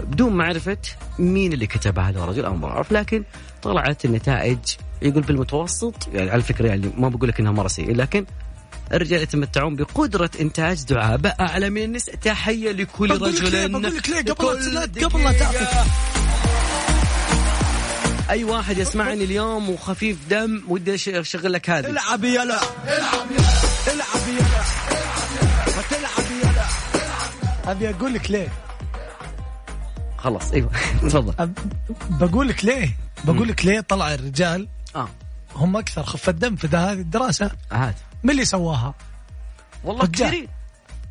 بدون 0.00 0.32
معرفة 0.32 0.78
مين 1.18 1.52
اللي 1.52 1.66
كتبها 1.66 2.08
هذا 2.08 2.24
رجل 2.24 2.44
أو 2.44 2.54
امراه 2.54 2.84
لكن 2.90 3.24
طلعت 3.62 4.04
النتائج 4.04 4.58
يقول 5.02 5.22
بالمتوسط 5.22 6.08
يعني 6.12 6.30
على 6.30 6.42
فكرة 6.42 6.68
يعني 6.68 6.90
ما 6.96 7.08
بقول 7.08 7.28
لك 7.28 7.40
إنها 7.40 7.52
مرة 7.52 7.68
سيئة 7.68 7.92
لكن 7.92 8.26
الرجال 8.92 9.22
يتمتعون 9.22 9.76
بقدرة 9.76 10.30
إنتاج 10.40 10.84
دعابة 10.84 11.28
أعلى 11.40 11.70
من 11.70 11.82
النساء 11.82 12.14
تحية 12.14 12.72
لكل 12.72 13.10
رجل 13.10 13.68
بقول 13.68 13.96
لك 13.96 14.08
ليه؟ 14.08 14.20
قبل 14.22 15.04
قبل 15.04 15.24
لا. 15.24 15.32
تعطي 15.32 15.66
أي 18.30 18.44
واحد 18.44 18.78
يسمعني 18.78 19.24
اليوم 19.24 19.70
وخفيف 19.70 20.16
دم 20.30 20.62
ودي 20.68 20.94
أشغل 20.94 21.52
لك 21.52 21.70
هذه. 21.70 21.86
العب 21.86 22.24
يلا 22.24 22.42
العب 22.44 23.30
يلا 23.30 23.94
العب 23.94 24.28
يلا 24.28 24.48
ما 25.76 25.82
تلعب 25.90 26.30
يلا 26.42 26.64
أبي 27.72 27.90
أقول 27.90 28.14
لك 28.14 28.30
ليه؟ 28.30 28.48
خلاص 30.18 30.52
أيوه. 30.52 30.70
تفضل. 31.02 31.52
بقول 32.10 32.48
لك 32.48 32.64
ليه؟ 32.64 32.96
بقول 33.24 33.48
لك 33.48 33.64
ليه 33.64 33.80
طلع 33.80 34.14
الرجال 34.14 34.68
آه. 34.96 35.08
هم 35.54 35.76
أكثر 35.76 36.02
خفه 36.02 36.32
دم 36.32 36.56
في 36.56 36.66
هذه 36.66 36.92
الدراسة؟ 36.92 37.50
هات 37.72 37.94
من 38.22 38.30
اللي 38.30 38.44
سواها؟ 38.44 38.94
والله. 39.84 40.06
كثيرين. 40.06 40.48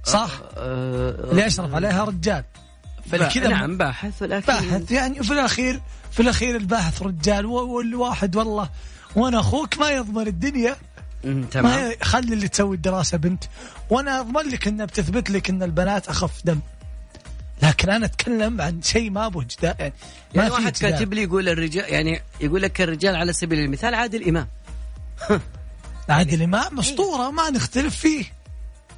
صح؟ 0.03 0.29
آه، 0.57 1.31
اللي 1.31 1.47
اشرف 1.47 1.75
عليها 1.75 2.03
رجال؟ 2.03 2.43
فلكذا 3.11 3.47
نعم 3.47 3.77
باحث 3.77 4.21
ولكن 4.21 4.45
باحث 4.47 4.91
يعني 4.91 5.19
وفي 5.19 5.33
الأخير 5.33 5.81
في 6.11 6.19
الأخير 6.19 6.55
الباحث 6.55 7.01
رجال 7.01 7.45
والواحد 7.45 8.35
والله 8.35 8.69
وأنا 9.15 9.39
أخوك 9.39 9.77
ما 9.77 9.89
يضمن 9.89 10.27
الدنيا. 10.27 10.75
تمام 11.23 11.63
ما 11.63 11.93
خلي 12.01 12.33
اللي 12.33 12.47
تسوي 12.47 12.75
الدراسة 12.75 13.17
بنت. 13.17 13.43
وأنا 13.89 14.19
أضمن 14.19 14.51
لك 14.51 14.67
إنها 14.67 14.85
بتثبت 14.85 15.29
لك 15.29 15.49
إن 15.49 15.63
البنات 15.63 16.07
أخف 16.07 16.41
دم. 16.45 16.59
لكن 17.61 17.89
أنا 17.89 18.05
أتكلم 18.05 18.61
عن 18.61 18.81
شيء 18.81 19.09
ما 19.09 19.25
أبو 19.25 19.41
جدال 19.41 19.75
يعني 19.79 19.93
ما 20.35 20.41
يعني 20.43 20.53
واحد 20.53 20.77
كاتب 20.77 21.13
لي 21.13 21.23
يقول 21.23 21.49
الرجال 21.49 21.93
يعني 21.93 22.21
يقول 22.41 22.61
لك 22.61 22.81
الرجال 22.81 23.15
على 23.15 23.33
سبيل 23.33 23.59
المثال 23.59 23.95
عادل 23.95 24.27
إمام. 24.27 24.47
عادل 26.09 26.41
إمام 26.43 26.79
أسطورة 26.79 27.31
ما 27.31 27.49
نختلف 27.49 27.95
فيه. 27.95 28.25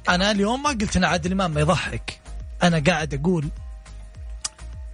أنا 0.08 0.30
اليوم 0.30 0.62
ما 0.62 0.70
قلت 0.70 0.96
إن 0.96 1.04
عادل 1.04 1.32
إمام 1.32 1.50
ما 1.50 1.60
يضحك. 1.60 2.18
أنا 2.62 2.82
قاعد 2.86 3.14
أقول 3.14 3.48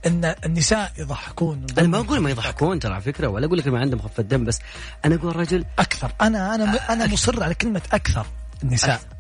إن 0.07 0.35
النساء 0.45 0.93
يضحكون. 0.99 1.67
أنا 1.79 1.87
ما 1.87 1.99
أقول 1.99 2.21
ما 2.21 2.31
يضحكون 2.31 2.79
ترى 2.79 2.93
على 2.93 3.03
فكرة 3.03 3.29
ولا 3.29 3.47
أقول 3.47 3.59
لك 3.59 3.67
ما 3.67 3.81
عندهم 3.81 4.01
خفة 4.01 4.23
دم 4.23 4.45
بس 4.45 4.59
أنا 5.05 5.15
أقول 5.15 5.37
رجل 5.37 5.65
أكثر. 5.79 6.13
أنا 6.21 6.55
أنا 6.55 6.93
أنا 6.93 7.07
مصر 7.07 7.43
على 7.43 7.55
كلمة 7.55 7.83
أكثر 7.93 8.27
النساء. 8.63 9.16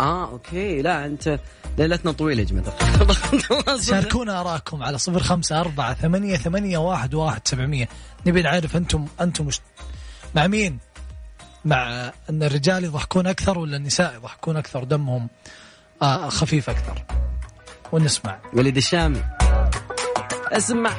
آه 0.00 0.30
أوكي. 0.30 0.82
لا 0.82 1.06
أنت 1.06 1.38
ليلتنا 1.78 2.12
طويلة 2.12 2.40
يا 2.40 2.46
جماعة. 2.46 2.76
شاركونا 3.90 4.40
آراءكم 4.40 4.82
على 4.82 4.98
صفر 4.98 5.22
خمسة 5.22 5.60
أربعة 5.60 5.94
ثمانية 5.94 6.36
ثمانية 6.36 6.78
واحد 6.78 7.14
واحد 7.14 7.48
سبعمية. 7.48 7.88
نبي 8.26 8.42
نعرف 8.42 8.76
أنتم 8.76 9.06
أنتم 9.20 9.46
مش 9.46 9.60
مع 10.34 10.46
مين؟ 10.46 10.78
مع 11.64 12.12
أن 12.30 12.42
الرجال 12.42 12.84
يضحكون 12.84 13.26
أكثر 13.26 13.58
ولا 13.58 13.76
النساء 13.76 14.14
يضحكون 14.14 14.56
أكثر؟ 14.56 14.84
دمهم 14.84 15.28
آه 16.02 16.28
خفيف 16.28 16.70
أكثر. 16.70 17.02
ونسمع. 17.92 18.38
وليد 18.52 18.76
الشامي. 18.76 19.22
اسمع. 20.52 20.90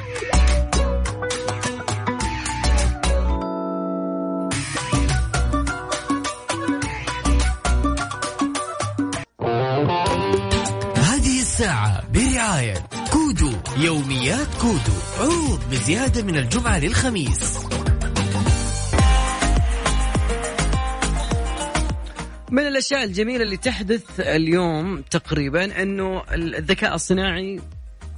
يوميات 13.84 14.46
كودو 14.60 14.96
عروض 15.18 15.60
بزيادة 15.70 16.22
من 16.22 16.36
الجمعة 16.36 16.78
للخميس. 16.78 17.58
من 22.50 22.66
الأشياء 22.66 23.04
الجميلة 23.04 23.42
اللي 23.42 23.56
تحدث 23.56 24.20
اليوم 24.20 25.02
تقريبا 25.10 25.82
أنه 25.82 26.22
الذكاء 26.32 26.94
الصناعي 26.94 27.60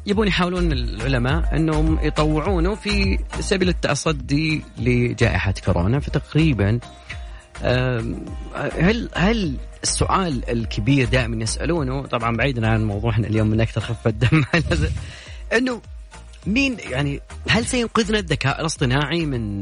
يبون 0.07 0.29
يحاولون 0.29 0.73
العلماء 0.73 1.57
أنهم 1.57 1.99
يطوعونه 2.03 2.75
في 2.75 3.19
سبيل 3.41 3.69
التصدي 3.69 4.63
لجائحة 4.79 5.55
كورونا. 5.65 6.01
فتقريبا 6.01 6.81
هل 8.79 9.09
هل 9.15 9.57
السؤال 9.83 10.51
الكبير 10.51 11.09
دائما 11.09 11.43
يسألونه؟ 11.43 12.07
طبعا 12.07 12.37
بعيدا 12.37 12.67
عن 12.69 12.85
موضوعنا 12.85 13.27
اليوم 13.27 13.47
من 13.47 13.61
أكثر 13.61 13.81
خفة 13.81 14.11
دم 14.11 14.45
انه 15.57 15.81
مين 16.47 16.77
يعني 16.91 17.21
هل 17.49 17.67
سينقذنا 17.67 18.19
الذكاء 18.19 18.61
الاصطناعي 18.61 19.27
من 19.27 19.61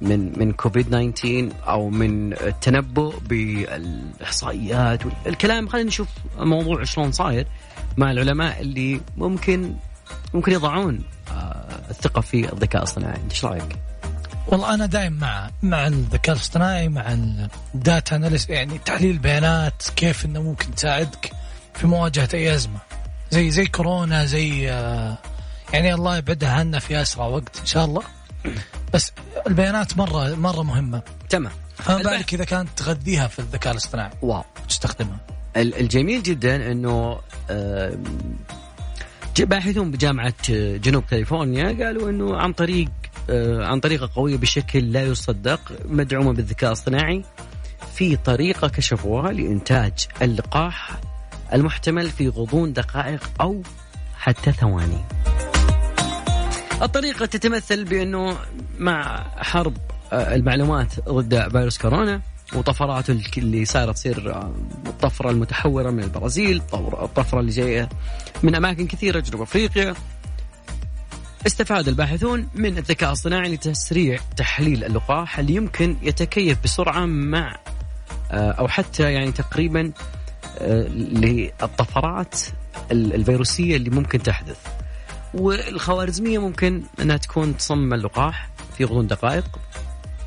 من 0.00 0.38
من 0.38 0.52
كوفيد 0.52 1.12
19 1.14 1.48
أو 1.68 1.90
من 1.90 2.32
التنبؤ 2.32 3.18
بالإحصائيات 3.18 5.00
الكلام؟ 5.26 5.68
خلينا 5.68 5.88
نشوف 5.88 6.08
الموضوع 6.40 6.84
شلون 6.84 7.12
صاير 7.12 7.46
مع 7.96 8.10
العلماء 8.10 8.60
اللي 8.60 9.00
ممكن 9.16 9.74
ممكن 10.34 10.52
يضعون 10.52 11.02
آه، 11.30 11.80
الثقة 11.90 12.20
في 12.20 12.52
الذكاء 12.52 12.82
الاصطناعي، 12.82 13.20
إيش 13.30 13.44
رأيك؟ 13.44 13.76
والله 14.46 14.74
أنا 14.74 14.86
دائم 14.86 15.12
مع 15.12 15.50
مع 15.62 15.86
الذكاء 15.86 16.36
الاصطناعي 16.36 16.88
مع 16.88 17.12
الداتا 17.74 18.16
اناليس 18.16 18.50
يعني 18.50 18.78
تحليل 18.78 19.10
البيانات 19.10 19.82
كيف 19.96 20.24
إنه 20.24 20.42
ممكن 20.42 20.74
تساعدك 20.74 21.32
في 21.74 21.86
مواجهة 21.86 22.28
أي 22.34 22.54
أزمة. 22.54 22.78
زي 23.30 23.50
زي 23.50 23.66
كورونا 23.66 24.24
زي 24.24 24.70
آه، 24.70 25.18
يعني 25.72 25.94
الله 25.94 26.16
يبعدها 26.16 26.52
عنا 26.52 26.78
في 26.78 27.02
أسرع 27.02 27.26
وقت 27.26 27.60
إن 27.60 27.66
شاء 27.66 27.84
الله. 27.84 28.02
بس 28.94 29.12
البيانات 29.46 29.96
مره 29.96 30.34
مرة 30.34 30.62
مهمة. 30.62 31.02
تمام. 31.28 31.52
فما 31.74 32.02
بالك 32.02 32.34
إذا 32.34 32.44
كانت 32.44 32.68
تغذيها 32.76 33.28
في 33.28 33.38
الذكاء 33.38 33.72
الاصطناعي؟ 33.72 34.10
واو. 34.22 34.44
تستخدمها. 34.68 35.18
الجميل 35.56 36.22
جدا 36.22 36.72
إنه 36.72 37.20
باحثون 39.38 39.90
بجامعة 39.90 40.34
جنوب 40.76 41.04
كاليفورنيا 41.04 41.84
قالوا 41.84 42.10
إنه 42.10 42.36
عن 42.36 42.52
طريق 42.52 42.88
آه، 43.30 43.66
عن 43.66 43.80
طريقة 43.80 44.10
قوية 44.14 44.36
بشكل 44.36 44.92
لا 44.92 45.02
يصدق 45.02 45.60
مدعومة 45.84 46.32
بالذكاء 46.32 46.70
الاصطناعي 46.70 47.24
في 47.94 48.16
طريقة 48.16 48.68
كشفوها 48.68 49.32
لإنتاج 49.32 49.92
اللقاح 50.22 50.90
المحتمل 51.52 52.10
في 52.10 52.28
غضون 52.28 52.72
دقائق 52.72 53.30
أو 53.40 53.62
حتى 54.16 54.52
ثواني. 54.52 55.04
الطريقة 56.82 57.26
تتمثل 57.26 57.84
بأنه 57.84 58.36
مع 58.78 59.26
حرب 59.36 59.76
آه، 60.12 60.34
المعلومات 60.34 61.08
ضد 61.08 61.48
فيروس 61.52 61.78
كورونا 61.78 62.20
وطفراته 62.54 63.20
اللي 63.38 63.64
صارت 63.64 63.94
تصير 63.94 64.34
آه، 64.34 64.54
الطفرة 64.86 65.30
المتحورة 65.30 65.90
من 65.90 66.02
البرازيل 66.02 66.62
الطفرة 66.74 67.40
اللي 67.40 67.52
جاية 67.52 67.88
من 68.42 68.54
أماكن 68.54 68.86
كثيرة 68.86 69.20
جنوب 69.20 69.42
أفريقيا 69.42 69.94
استفاد 71.46 71.88
الباحثون 71.88 72.48
من 72.54 72.78
الذكاء 72.78 73.12
الصناعي 73.12 73.54
لتسريع 73.54 74.18
تحليل 74.36 74.84
اللقاح 74.84 75.38
اللي 75.38 75.54
يمكن 75.54 75.96
يتكيف 76.02 76.58
بسرعة 76.64 77.06
مع 77.06 77.56
آه، 78.30 78.50
أو 78.50 78.68
حتى 78.68 79.12
يعني 79.12 79.32
تقريبا 79.32 79.92
للطفرات 80.60 82.34
الفيروسية 82.90 83.76
اللي 83.76 83.90
ممكن 83.90 84.22
تحدث. 84.22 84.56
والخوارزمية 85.34 86.38
ممكن 86.38 86.82
أنها 87.00 87.16
تكون 87.16 87.56
تصمم 87.56 87.94
اللقاح 87.94 88.50
في 88.78 88.84
غضون 88.84 89.06
دقائق 89.06 89.58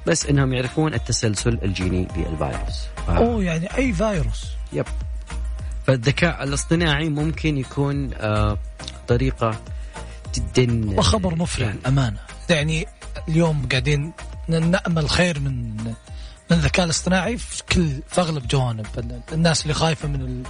بس 0.08 0.26
إنهم 0.26 0.54
يعرفون 0.54 0.94
التسلسل 0.94 1.60
الجيني 1.64 2.08
للفيروس. 2.18 2.88
ف... 3.08 3.10
أوه 3.10 3.44
يعني 3.44 3.78
أي 3.78 3.94
فيروس. 3.94 4.46
يب. 4.74 4.86
فالذكاء 5.88 6.44
الاصطناعي 6.44 7.10
ممكن 7.10 7.58
يكون 7.58 8.14
آه 8.14 8.58
طريقة 9.08 9.60
جدا 10.36 10.98
وخبر 10.98 11.36
مفرح 11.36 11.68
يعني. 11.68 11.80
أمانة. 11.88 12.20
يعني 12.50 12.88
اليوم 13.28 13.68
قاعدين 13.72 14.12
نأمل 14.48 15.10
خير 15.10 15.40
من 15.40 15.76
من 16.54 16.60
الذكاء 16.60 16.86
الاصطناعي 16.86 17.38
في 17.38 17.64
كل 17.64 17.90
في 18.08 18.22
أغلب 18.22 18.48
جوانب. 18.48 18.86
الناس 19.34 19.62
اللي 19.62 19.74
خايفة 19.74 20.08
من 20.08 20.44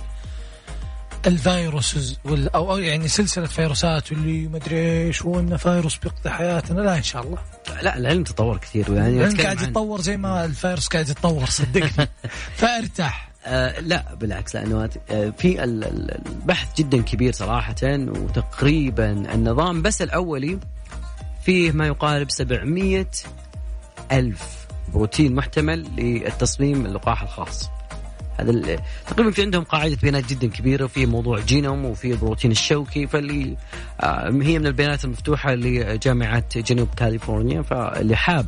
الفيروس 1.27 2.17
أو 2.25 2.71
أو 2.71 2.77
يعني 2.77 3.07
سلسلة 3.07 3.45
فيروسات 3.45 4.11
واللي 4.11 4.47
ما 4.47 4.57
أدري 4.57 5.07
إيش 5.07 5.25
وانه 5.25 5.57
فيروس 5.57 5.97
بيقضي 5.97 6.29
حياتنا. 6.29 6.81
لا 6.81 6.97
إن 6.97 7.03
شاء 7.03 7.23
الله. 7.23 7.37
لا 7.81 7.97
العلم 7.97 8.23
تطور 8.23 8.57
كثير. 8.57 8.93
يعني 8.93 9.17
العلم 9.17 9.41
قاعد 9.41 9.61
يتطور 9.61 10.01
زي 10.01 10.17
ما 10.17 10.45
الفيروس 10.45 10.87
قاعد 10.87 11.09
يتطور 11.09 11.45
صدقني. 11.45 12.07
فأرتاح. 12.57 13.29
آه 13.45 13.79
لا 13.79 14.15
بالعكس. 14.15 14.55
لأنه 14.55 14.89
آه، 15.09 15.33
في 15.37 15.63
البحث 15.63 16.77
جدا 16.77 17.01
كبير 17.01 17.33
صراحة 17.33 17.75
وتقريبا 17.83 19.11
النظام 19.11 19.81
بس 19.81 20.01
الأولي 20.01 20.59
فيه 21.45 21.71
ما 21.71 21.87
يقارب 21.87 22.31
700 22.31 23.05
ألف 24.11 24.62
بروتين 24.93 25.35
محتمل 25.35 25.85
للتصميم 25.97 26.85
اللقاح 26.85 27.21
الخاص 27.21 27.69
هذا 28.39 28.81
تقريبا 29.07 29.31
في 29.31 29.41
عندهم 29.41 29.63
قاعدة 29.63 29.97
بيانات 30.01 30.25
جدا 30.25 30.47
كبيرة 30.47 30.85
وفي 30.85 31.05
موضوع 31.05 31.39
جينوم 31.39 31.85
وفي 31.85 32.11
البروتين 32.11 32.51
الشوكي 32.51 33.07
فاللي 33.07 33.57
آه، 34.01 34.29
هي 34.29 34.59
من 34.59 34.67
البيانات 34.67 35.05
المفتوحة 35.05 35.53
لجامعة 35.55 36.43
جنوب 36.55 36.87
كاليفورنيا 36.97 37.61
فاللي 37.61 38.15
حاب 38.15 38.45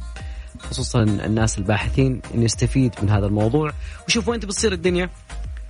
خصوصا 0.59 1.03
الناس 1.03 1.57
الباحثين 1.57 2.21
إن 2.35 2.43
يستفيد 2.43 2.95
من 3.03 3.09
هذا 3.09 3.25
الموضوع 3.25 3.71
وشوف 4.07 4.27
وين 4.27 4.39
تبي 4.39 4.51
تصير 4.51 4.71
الدنيا 4.71 5.09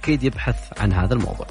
أكيد 0.03 0.24
يبحث 0.24 0.82
عن 0.82 0.94
هذا 0.94 1.13
الموضوع. 1.13 1.48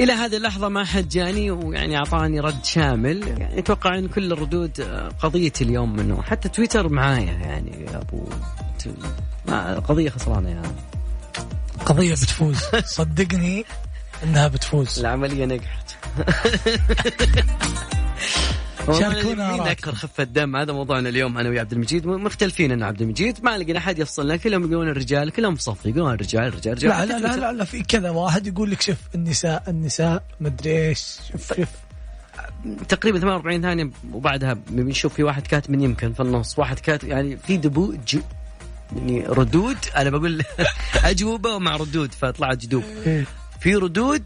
إلى 0.00 0.12
هذه 0.12 0.36
اللحظة 0.36 0.68
ما 0.68 0.84
حد 0.84 1.08
جاني 1.08 1.50
ويعني 1.50 1.96
أعطاني 1.96 2.40
رد 2.40 2.64
شامل. 2.64 3.28
يعني 3.28 3.58
أتوقع 3.58 3.98
إن 3.98 4.08
كل 4.08 4.32
الردود 4.32 4.80
قضية 5.20 5.52
اليوم 5.60 5.96
منه. 5.96 6.22
حتى 6.22 6.48
تويتر 6.48 6.88
معايا 6.88 7.32
يعني 7.32 7.84
يا 7.84 7.96
أبو. 7.96 8.24
ما 9.48 9.78
قضية 9.78 10.10
خسرانة 10.10 10.48
يعني 10.48 10.68
قضية 11.86 12.12
بتفوز. 12.12 12.58
صدقني 12.98 13.64
إنها 14.24 14.48
بتفوز. 14.48 14.98
العملية 14.98 15.44
نجحت. 15.44 15.96
شاركونا 18.92 19.52
مين 19.52 19.60
أكثر 19.60 19.94
خفه 19.94 20.24
دم 20.24 20.56
هذا 20.56 20.72
موضوعنا 20.72 21.08
اليوم 21.08 21.38
أنا 21.38 21.48
ويا 21.48 21.60
عبد 21.60 21.72
المجيد 21.72 22.06
مختلفين 22.06 22.72
أنا 22.72 22.86
عبد 22.86 23.02
المجيد. 23.02 23.44
ما 23.44 23.58
لقينا 23.58 23.78
أحد 23.78 23.98
يفصلنا 23.98 24.36
كلهم 24.36 24.62
يقولون 24.62 24.88
الرجال 24.88 25.30
كلهم 25.30 25.54
في 25.54 25.62
صف 25.62 25.86
يقولون 25.86 26.14
الرجال 26.14 26.46
الرجال 26.46 26.72
الرجال. 26.72 26.90
لا 26.90 27.06
لا 27.06 27.18
لا, 27.18 27.36
لا, 27.36 27.52
لا 27.52 27.64
في 27.64 27.82
كذا 27.82 28.10
واحد 28.10 28.46
يقول 28.46 28.70
لك 28.70 28.82
شوف 28.82 28.98
النساء 29.14 29.62
النساء 29.68 30.22
مدري 30.40 30.88
إيش 30.88 31.18
شوف 31.32 31.52
شوف 31.56 31.68
تقريبا 32.88 33.18
48 33.18 33.62
ثانية 33.62 33.90
وبعدها 34.12 34.52
بنشوف 34.70 35.14
في 35.14 35.22
واحد 35.22 35.46
كاتب 35.46 35.70
من 35.70 35.80
يمكن 35.80 36.12
في 36.12 36.20
النص 36.20 36.58
واحد 36.58 36.78
كاتب 36.78 37.08
يعني 37.08 37.36
في 37.36 37.56
دبوج 37.56 38.18
يعني 38.96 39.24
ردود. 39.26 39.76
أنا 39.96 40.10
بقول 40.10 40.42
أجوبة 41.04 41.58
مع 41.58 41.76
ردود 41.76 42.12
فطلعت 42.12 42.58
جدوب. 42.58 42.84
في 43.60 43.74
ردود 43.74 44.24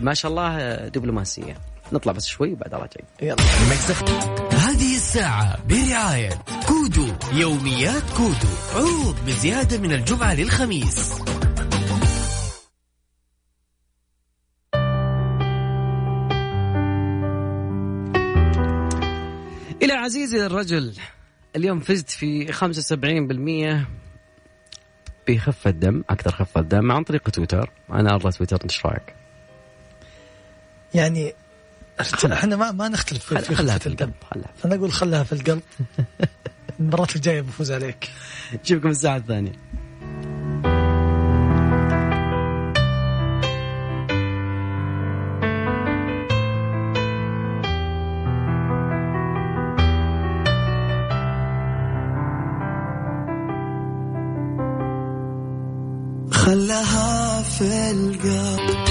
ما 0.00 0.14
شاء 0.14 0.30
الله 0.30 0.74
دبلوماسية. 0.88 1.56
نطلع 1.92 2.12
بس 2.12 2.26
شوي 2.26 2.52
وبعد 2.52 2.74
راجعين 2.74 3.06
يلا. 3.22 3.42
هذه 4.52 4.96
الساعة 4.96 5.66
برعاية 5.66 6.30
كودو 6.66 7.06
يوميات 7.32 8.02
كودو 8.16 8.48
عروض 8.74 9.16
بزيادة 9.26 9.78
من 9.78 9.92
الجمعة 9.92 10.34
للخميس. 10.34 11.14
إلى 19.82 19.92
عزيزي 19.92 20.46
الرجل 20.46 20.94
اليوم 21.56 21.80
فزت 21.80 22.10
في 22.10 22.52
75% 22.52 23.86
بخفة 25.28 25.70
دم 25.70 26.04
أكثر 26.10 26.30
خفة 26.30 26.60
دم 26.60 26.92
عن 26.92 27.04
طريق 27.04 27.30
تويتر. 27.30 27.70
أنا 27.92 28.14
أرضى 28.14 28.30
تويتر 28.30 28.58
إيش 28.64 28.86
رأيك؟ 28.86 29.14
يعني 30.94 31.34
إحنا 32.32 32.56
ما 32.56 32.72
ما 32.72 32.88
نختلف 32.88 33.24
في, 33.24 33.38
في 33.38 33.54
خلها 33.54 33.78
في 33.78 33.86
القلب 33.86 34.12
خلها. 34.34 34.50
أنا 34.64 34.74
أقول 34.74 34.92
خلها 34.92 35.22
في 35.22 35.32
القلب. 35.32 35.62
المرات 36.80 37.16
الجاية 37.16 37.40
بفوز 37.40 37.72
عليك. 37.72 38.10
نشوفكم 38.64 38.88
الساعة 38.88 39.16
الثانية. 39.16 39.52
خلها 56.32 57.42
في 57.42 57.90
القلب. 57.90 58.87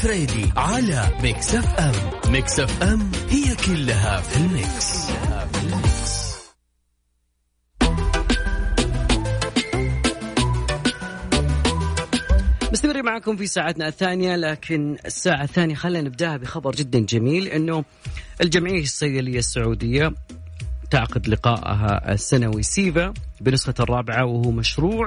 الفريدي 0.00 0.52
على 0.56 1.08
Mix 1.22 1.54
FM 1.54 2.32
Mix 2.32 2.60
FM 2.60 3.10
هي 3.30 3.56
كلها 3.66 4.20
في 4.20 4.36
ال 4.36 4.51
Mix. 4.51 5.10
مستمرين 12.72 13.04
معكم 13.04 13.36
في 13.36 13.46
ساعتنا 13.46 13.88
الثانية 13.88 14.36
لكن 14.36 14.96
الساعة 15.06 15.44
الثانية 15.44 15.74
خلينا 15.74 16.08
نبدأها 16.08 16.36
بخبر 16.36 16.74
جدا 16.74 16.98
جميل 16.98 17.46
إنه 17.48 17.84
الجمعية 18.40 18.82
الصيدلية 18.82 19.38
السعودية 19.38 20.12
تعقد 20.90 21.28
لقائها 21.28 22.12
السنوي. 22.12 22.62
SIPHA 22.62 23.14
بنسخة 23.40 23.74
الرابعة 23.80 24.24
وهو 24.24 24.50
مشروع 24.50 25.06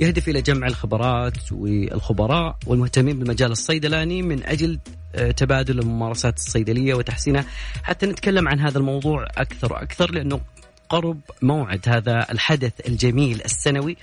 يهدف 0.00 0.28
إلى 0.28 0.42
جمع 0.42 0.66
الخبرات 0.66 1.52
والخبراء 1.52 2.56
والمهتمين 2.66 3.18
بالمجال 3.18 3.52
الصيدلاني 3.52 4.22
من 4.22 4.46
أجل 4.46 4.78
آه، 5.14 5.30
تبادل 5.30 5.78
الممارسات 5.78 6.36
الصيدلية 6.36 6.94
وتحسينها. 6.94 7.44
حتى 7.82 8.06
نتكلم 8.06 8.48
عن 8.48 8.60
هذا 8.60 8.78
الموضوع 8.78 9.26
أكثر 9.36 9.72
وأكثر 9.72 10.10
لأنه 10.10 10.40
قرب 10.88 11.20
موعد 11.42 11.80
هذا 11.88 12.26
الحدث 12.30 12.72
الجميل 12.88 13.42
السنوي. 13.44 13.96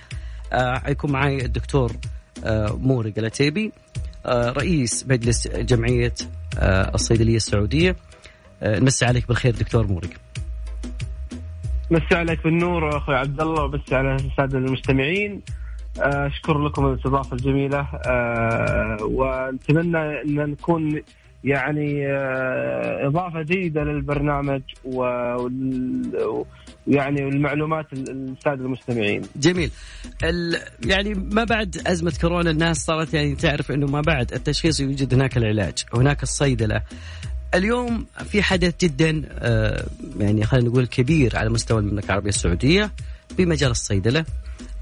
آه، 0.52 0.78
حيكون 0.78 1.12
معي 1.12 1.44
الدكتور 1.44 1.96
آه، 2.44 2.78
مورق 2.80 3.12
العتيبي 3.18 3.72
آه، 4.26 4.50
رئيس 4.50 5.04
مجلس 5.08 5.48
جمعية 5.48 6.14
آه، 6.58 6.94
الصيدلية 6.94 7.36
السعودية. 7.36 7.96
آه، 8.62 8.78
نمسي 8.78 9.04
عليك 9.04 9.28
بالخير 9.28 9.54
دكتور 9.54 9.86
مورق 9.86 10.10
مسي 11.92 12.14
عليك 12.14 12.44
بالنور 12.44 12.96
أخوي 12.96 13.14
عبد 13.14 13.40
الله 13.40 13.62
وبس 13.64 13.92
على 13.92 14.14
الساده 14.14 14.58
المستمعين. 14.58 15.40
آه، 16.02 16.26
أشكر 16.26 16.58
لكم 16.58 16.86
الاستضافة 16.86 17.36
الجميلة. 17.36 17.88
آه، 18.06 18.96
ونتمنى 19.00 19.98
أن 20.22 20.50
نكون 20.50 21.02
يعني 21.44 22.06
آه، 22.06 23.06
إضافة 23.06 23.42
جيدة 23.42 23.84
للبرنامج 23.84 24.62
وال- 24.84 26.44
ويعني 26.86 27.24
والمعلومات 27.24 27.92
الساده 27.92 28.64
المستمعين. 28.64 29.22
جميل. 29.36 29.70
ال... 30.24 30.56
يعني 30.86 31.14
ما 31.14 31.44
بعد 31.44 31.76
أزمة 31.86 32.12
كورونا 32.20 32.50
الناس 32.50 32.76
صارت 32.84 33.14
يعني 33.14 33.34
تعرف 33.34 33.72
أنه 33.72 33.86
ما 33.86 34.00
بعد 34.00 34.32
التشخيص 34.32 34.80
يوجد 34.80 35.14
هناك 35.14 35.36
العلاج 35.36 35.74
هناك 35.94 36.22
الصيدلة. 36.22 36.82
اليوم 37.54 38.06
في 38.24 38.42
حدث 38.42 38.74
جدا 38.80 39.22
آه، 39.38 39.84
يعني 40.18 40.44
خلينا 40.44 40.68
نقول 40.68 40.86
كبير 40.86 41.36
على 41.36 41.50
مستوى 41.50 41.78
المملكة 41.80 42.06
العربية 42.06 42.28
السعودية 42.28 42.90
بمجال 43.38 43.70
الصيدلة. 43.70 44.24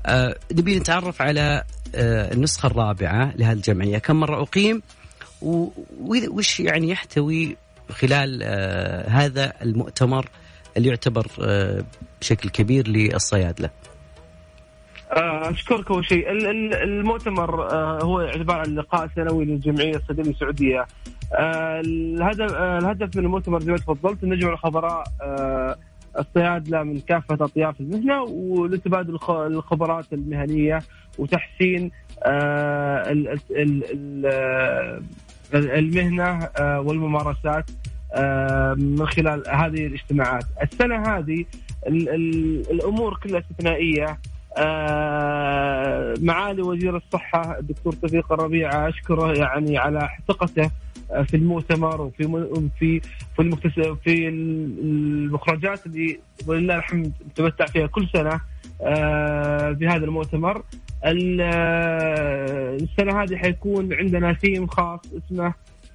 آه، 0.07 0.37
نبي 0.53 0.79
نتعرف 0.79 1.23
على 1.23 1.65
آه، 1.95 2.33
النسخة 2.35 2.67
الرابعة 2.67 3.33
لهذه 3.37 3.53
الجمعية. 3.57 3.99
كم 3.99 4.17
مرة 4.21 4.43
أقيم؟ 4.43 4.83
و- 5.43 5.69
وش 6.31 6.61
يعني 6.61 6.91
يحتوي 6.91 7.57
خلال 7.91 8.43
هذا 9.11 9.53
المؤتمر 9.63 10.29
اللي 10.77 10.89
يعتبر 10.89 11.27
بشكل 12.21 12.49
كبير 12.49 12.89
للصيادلة؟ 12.89 13.67
آه، 13.69 13.90
أشكرك 15.13 15.91
أول 15.91 16.05
شيء 16.05 16.31
ال- 16.31 16.47
ال- 16.47 16.75
المؤتمر 16.75 17.71
آه، 17.73 17.99
هو 18.03 18.19
عباره 18.21 18.59
عن 18.61 18.75
لقاء 18.75 19.09
سنوي 19.17 19.45
للجمعية 19.45 19.97
الصيدليه 19.97 20.31
السعوديه. 20.31 20.87
آه، 21.35 21.81
الهدف 21.81 22.53
آه، 22.55 22.79
الهدف 22.79 23.17
من 23.17 23.25
المؤتمر 23.25 23.61
زي 23.61 23.71
ما 23.73 23.79
تفضلت 23.79 24.25
أن 24.25 24.29
نجمع 24.29 24.53
الخبراء 24.53 25.05
آه، 25.23 25.77
الصيادلة 26.19 26.83
من 26.83 27.01
كافة 27.01 27.45
أطياف 27.45 27.81
المهنة 27.81 28.23
ولتبادل 28.23 29.15
الخ- 29.15 29.31
الخبرات 29.31 30.13
المهنية 30.13 30.79
وتحسين 31.19 31.91
آه، 32.23 33.11
ال- 33.13 33.29
ال- 33.29 33.39
ال- 33.51 33.85
ال- 33.93 34.27
آه، 34.27 35.01
المهنة 35.79 36.49
آه، 36.59 36.81
والممارسات 36.81 37.71
آه، 38.15 38.75
من 38.75 39.07
خلال 39.07 39.43
هذه 39.49 39.87
الاجتماعات. 39.87 40.45
السنة 40.63 40.97
هذه 41.17 41.45
ال- 41.87 42.09
ال- 42.09 42.71
الأمور 42.71 43.19
كلها 43.23 43.41
استثنائية 43.41 44.05
آه، 44.07 44.19
معالي 46.21 46.63
وزير 46.63 46.97
الصحة 46.97 47.59
الدكتور 47.59 47.93
توفيق 47.93 48.33
الربيع 48.33 48.89
أشكره 48.89 49.33
يعني 49.39 49.79
على 49.79 50.09
ثقته 50.29 50.71
آه، 51.13 51.23
في 51.23 51.37
المؤتمر 51.37 52.01
وفي 52.01 52.47
في 52.79 53.01
في 53.37 53.51
في 54.05 54.29
المخرجات 54.29 55.87
اللي 55.87 56.19
ولله 56.47 56.77
الحمد 56.77 57.13
نتمتع 57.31 57.67
فيها 57.67 57.87
كل 57.87 58.09
سنة 58.13 58.41
آه، 58.83 59.71
بهذا 59.73 60.05
المؤتمر. 60.05 60.63
آه، 61.05 62.77
السنة 62.77 63.23
هذه 63.23 63.37
حيكون 63.37 63.93
عندنا 63.93 64.33
ثيم 64.33 64.67
خاص 64.67 65.01
اسمه 65.27 65.55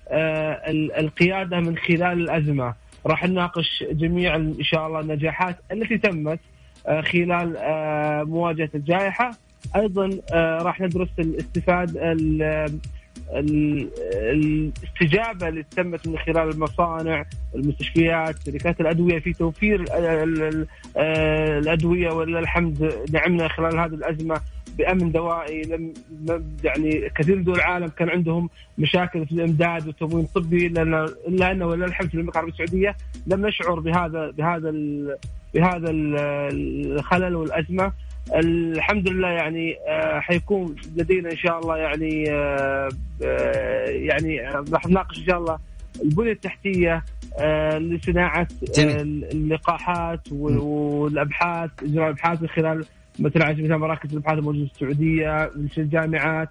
آه، 0.09 0.51
ال- 0.71 0.91
القيادة 0.93 1.59
من 1.59 1.77
خلال 1.77 2.03
الأزمة. 2.21 2.73
راح 3.05 3.23
نناقش 3.25 3.83
جميع 3.91 4.35
إن 4.35 4.55
شاء 4.61 4.87
الله 4.87 4.99
النجاحات 4.99 5.55
التي 5.71 5.97
تمت 5.97 6.39
آه، 6.39 6.39
خلال 6.87 7.57
آه، 7.57 8.23
مواجهة 8.23 8.69
الجائحة. 8.75 9.31
أيضا 9.75 10.09
آه، 10.33 10.57
راح 10.57 10.81
ندرس 10.81 11.09
الاستفاد 11.19 11.97
ال- 11.97 12.79
ال- 13.33 13.89
الاستجابة 14.13 15.47
اللي 15.47 15.63
تمت 15.63 16.07
من 16.07 16.17
خلال 16.17 16.49
المصانع 16.49 17.25
المستشفيات 17.55 18.35
شركات 18.45 18.81
الأدوية 18.81 19.19
في 19.19 19.33
توفير 19.33 19.81
ال- 19.81 19.91
ال- 19.91 20.41
ال- 20.43 20.67
آه، 20.97 21.59
الأدوية 21.59 22.11
ولله 22.11 22.39
الحمد 22.39 22.93
نعمنا 23.11 23.47
خلال 23.47 23.79
هذه 23.79 23.93
الأزمة. 23.93 24.41
بأمن 24.77 25.11
دوائي 25.11 25.61
لم 25.61 25.93
يعني 26.63 27.09
كثير 27.17 27.35
من 27.35 27.43
دول 27.43 27.55
العالم 27.55 27.87
كان 27.87 28.09
عندهم 28.09 28.49
مشاكل 28.77 29.25
في 29.25 29.31
الإمداد 29.31 29.87
والتموين 29.87 30.25
الطبي 30.25 30.67
لأن 30.67 30.93
إلا 31.27 31.51
أنه 31.51 31.65
ولله 31.67 31.85
الحمد 31.85 32.07
في 32.09 32.13
المملكة 32.15 32.33
العربية 32.39 32.53
السعودية 32.53 32.95
لم 33.27 33.45
نشعر 33.47 33.79
بهذا 33.79 34.31
بهذا 34.31 34.69
ال- 34.69 35.17
بهذا 35.53 35.89
ال- 35.89 36.15
الخلل 36.97 37.35
والأزمة 37.35 37.91
الحمد 38.35 39.09
لله 39.09 39.27
يعني 39.29 39.75
آه، 39.87 40.19
حيكون 40.19 40.75
لدينا 40.95 41.31
إن 41.31 41.37
شاء 41.37 41.59
الله 41.59 41.77
يعني 41.77 42.31
آه، 42.31 42.89
آه، 43.23 43.85
يعني 43.89 44.47
آه، 44.49 44.65
راح 44.73 44.87
نناقش 44.87 45.19
إن 45.19 45.25
شاء 45.25 45.37
الله 45.37 45.57
البنية 46.03 46.31
التحتية 46.31 47.03
آه، 47.39 47.77
لصناعة. 47.77 48.47
آه، 48.79 49.01
اللقاحات 49.01 50.31
وال- 50.31 50.57
والأبحاث 50.57 51.69
إجراء 51.83 52.05
الابحاث 52.05 52.41
من 52.41 52.47
خلال 52.47 52.85
مثل 53.19 53.41
على 53.41 53.55
سبيل 53.55 53.77
مراكز 53.77 54.11
الابحاث 54.11 54.37
الموجودة 54.37 54.65
في 54.65 54.71
السعودية 54.73 55.49
في 55.73 55.77
الجامعات 55.81 56.49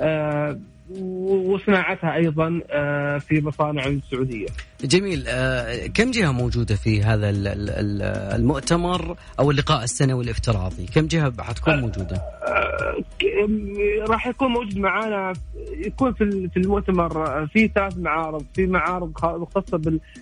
آه، 0.00 0.58
وصناعتها 1.00 2.14
أيضا 2.14 2.60
آه، 2.70 3.18
في 3.18 3.40
مصانع 3.40 3.86
السعودية. 3.86 4.46
جميل. 4.84 5.24
آه، 5.28 5.86
كم 5.86 6.10
جهة 6.10 6.32
موجودة 6.32 6.74
في 6.74 7.02
هذا 7.02 7.30
ال- 7.30 7.46
ال- 7.48 7.70
ال- 7.70 8.02
المؤتمر 8.40 9.16
أو 9.38 9.50
اللقاء 9.50 9.84
السنوي 9.84 10.24
الافتراضي؟ 10.24 10.86
كم 10.94 11.06
جهة 11.06 11.32
حتكون 11.42 11.80
موجودة؟ 11.80 12.16
ك- 13.18 13.50
راح 14.08 14.26
يكون 14.26 14.48
موجود 14.48 14.78
معنا 14.78 15.32
يكون 15.86 16.12
في 16.12 16.24
ال- 16.24 16.50
في 16.50 16.56
المؤتمر 16.56 17.46
في 17.46 17.68
ثلاث 17.74 17.98
معارض 17.98 18.44
في 18.54 18.66
معارض 18.66 19.12
مختصة 19.24 19.78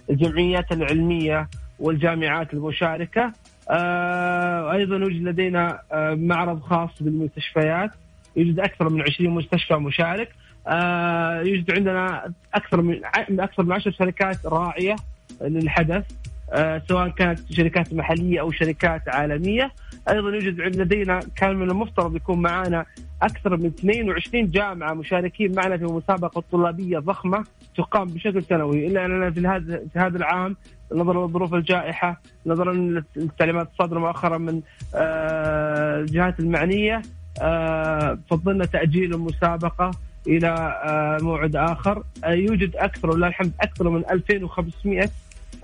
بالجمعيات 0.08 0.72
العلمية 0.72 1.48
والجامعات 1.78 2.54
المشاركة. 2.54 3.32
أيضا 3.70 4.96
يوجد 4.96 5.22
لدينا 5.22 5.80
آه، 5.92 6.14
معرض 6.14 6.60
خاص 6.60 6.90
بالمستشفيات. 7.00 7.90
يوجد 8.36 8.60
أكثر 8.60 8.88
من 8.88 9.02
20 9.02 9.30
مستشفى 9.30 9.74
مشارك. 9.74 10.28
آه، 10.66 11.40
يوجد 11.40 11.70
عندنا 11.70 12.32
أكثر 12.54 12.82
من 12.82 13.00
أكثر 13.40 13.62
من 13.62 13.72
10 13.72 13.90
شركات 13.90 14.46
راعية 14.46 14.96
للحدث 15.40 16.04
آه، 16.52 16.82
سواء 16.88 17.08
كانت 17.08 17.52
شركات 17.52 17.94
محلية 17.94 18.40
أو 18.40 18.50
شركات 18.50 19.08
عالمية. 19.08 19.72
أيضا 20.08 20.30
يوجد 20.30 20.60
لدينا 20.60 21.20
كان 21.36 21.56
من 21.56 21.70
المفترض 21.70 22.16
يكون 22.16 22.42
معنا 22.42 22.86
أكثر 23.22 23.56
من 23.56 23.66
22 23.66 24.50
جامعة 24.50 24.94
مشاركين 24.94 25.54
معنا 25.54 25.76
في 25.76 25.84
مسابقة 25.84 26.42
طلابية 26.52 26.98
ضخمة 26.98 27.44
تقام 27.76 28.08
بشكل 28.08 28.44
سنوي. 28.44 28.86
إلا 28.86 29.04
اننا 29.04 29.30
في 29.30 29.46
هذا 29.46 29.82
في 29.92 29.98
هذا 29.98 30.16
العام 30.16 30.56
نظرا 30.92 31.26
لظروف 31.26 31.54
الجائحة 31.54 32.20
نظرا 32.46 33.02
للتعليمات 33.16 33.68
الصادره 33.72 33.98
مؤخرا 33.98 34.38
من 34.38 34.60
آه، 34.94 36.00
الجهات 36.00 36.40
المعنية 36.40 37.02
آه، 37.42 38.18
فضلنا 38.30 38.64
تأجيل 38.64 39.14
المسابقة 39.14 39.90
إلى 40.26 40.48
آه، 40.84 41.18
موعد 41.22 41.56
آخر. 41.56 42.02
يوجد 42.26 42.76
أكثر 42.76 43.10
ولله 43.10 43.26
الحمد 43.26 43.52
أكثر 43.60 43.88
من 43.88 44.02
2500 44.10 45.10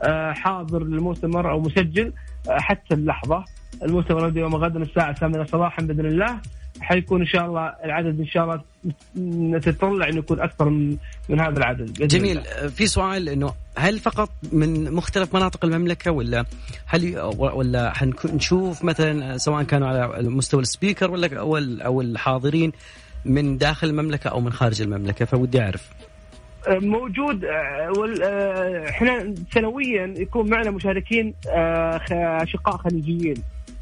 آه، 0.02 0.32
حاضر 0.32 0.82
للمؤتمر 0.84 1.50
أو 1.50 1.60
مسجل 1.60 2.12
حتى 2.48 2.94
اللحظة. 2.94 3.44
المؤتمر 3.82 4.36
يوم 4.38 4.54
غدا 4.56 4.82
الساعة 4.82 5.12
8 5.12 5.44
صباحا 5.44 5.82
بإذن 5.82 6.06
الله. 6.06 6.38
حيكون 6.80 7.20
إن 7.20 7.26
شاء 7.26 7.46
الله 7.46 7.74
العدد 7.84 8.20
إن 8.20 8.26
شاء 8.26 8.44
الله 8.44 8.60
نتطلع 9.56 10.08
إنه 10.08 10.18
يكون 10.18 10.40
أكثر 10.40 10.68
من 10.68 10.96
من 11.28 11.40
هذا 11.40 11.58
العدد 11.58 11.92
جميل 11.92 12.38
الله. 12.38 12.68
في 12.68 12.86
سؤال 12.86 13.28
إنه 13.28 13.52
هل 13.76 13.98
فقط 13.98 14.30
من 14.52 14.92
مختلف 14.92 15.34
مناطق 15.36 15.64
المملكة 15.64 16.10
ولا 16.10 16.44
هل 16.86 17.18
ولا 17.38 17.92
حنشوف 17.94 18.84
مثلا 18.84 19.38
سواء 19.38 19.62
كانوا 19.62 19.88
على 19.88 20.28
مستوى 20.28 20.60
السبيكر 20.62 21.10
ولا 21.10 21.38
أو 21.38 21.56
أو 21.58 22.00
الحاضرين 22.00 22.72
من 23.24 23.58
داخل 23.58 23.86
المملكة 23.88 24.28
أو 24.30 24.40
من 24.40 24.52
خارج 24.52 24.82
المملكة؟ 24.82 25.24
فودي 25.24 25.60
أعرف. 25.62 25.90
موجود 26.68 27.44
آه، 27.44 27.90
وال- 27.98 28.22
آه، 28.22 28.88
إحنا 28.88 29.34
سنويا 29.54 30.14
يكون 30.18 30.50
معنا 30.50 30.70
مشاركين 30.70 31.34
أشقاء 32.12 32.76
خليجيين. 32.76 33.34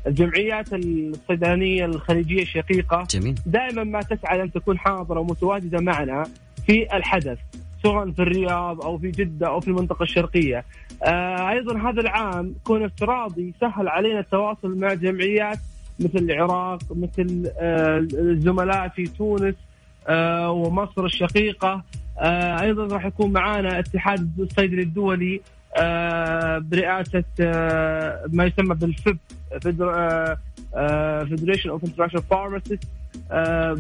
الجمعيات 0.06 0.66
الصيدلانيه 0.72 1.84
الخليجية 1.84 2.42
الشقيقة 2.42 3.06
جميل 3.11 3.34
دائما 3.46 3.84
ما 3.84 4.00
تسعى 4.00 4.42
أن 4.42 4.52
تكون 4.52 4.78
حاضرة 4.78 5.20
ومتواجدة 5.20 5.80
معنا 5.80 6.24
في 6.66 6.96
الحدث 6.96 7.38
سواء 7.82 8.11
في 8.11 8.22
الرياض 8.22 8.82
أو 8.82 8.98
في 8.98 9.11
جدة 9.11 9.48
أو 9.48 9.61
في 9.61 9.68
المنطقة 9.68 10.02
الشرقية. 10.02 10.64
آه 11.04 11.50
أيضا 11.50 11.78
هذا 11.90 12.00
العام 12.00 12.54
كون 12.64 12.84
افتراضي 12.84 13.54
سهل 13.61 13.88
علينا 13.88 14.20
التواصل 14.20 14.78
مع 14.78 14.94
جمعيات 14.94 15.58
مثل 16.00 16.18
العراق 16.18 16.80
مثل 16.90 17.50
آه 17.58 17.98
الزملاء 18.12 18.88
في 18.88 19.04
تونس 19.04 19.54
آه 20.08 20.50
ومصر 20.50 21.04
الشقيقة 21.04 21.82
آه 22.18 22.61
أيضا 22.61 22.87
راح 22.87 23.04
يكون 23.06 23.32
معنا 23.32 23.78
اتحاد 23.78 24.30
الصيدلي 24.38 24.82
الدولي 24.82 25.40
برئاسة 26.59 27.24
آه 27.40 28.24
ما 28.33 28.44
يسمى 28.44 28.74
بال 28.74 28.92
FIP 28.92 29.18
Federation 31.29 31.70
of 31.70 31.85
International 31.85 32.24
Pharmacist 32.31 32.85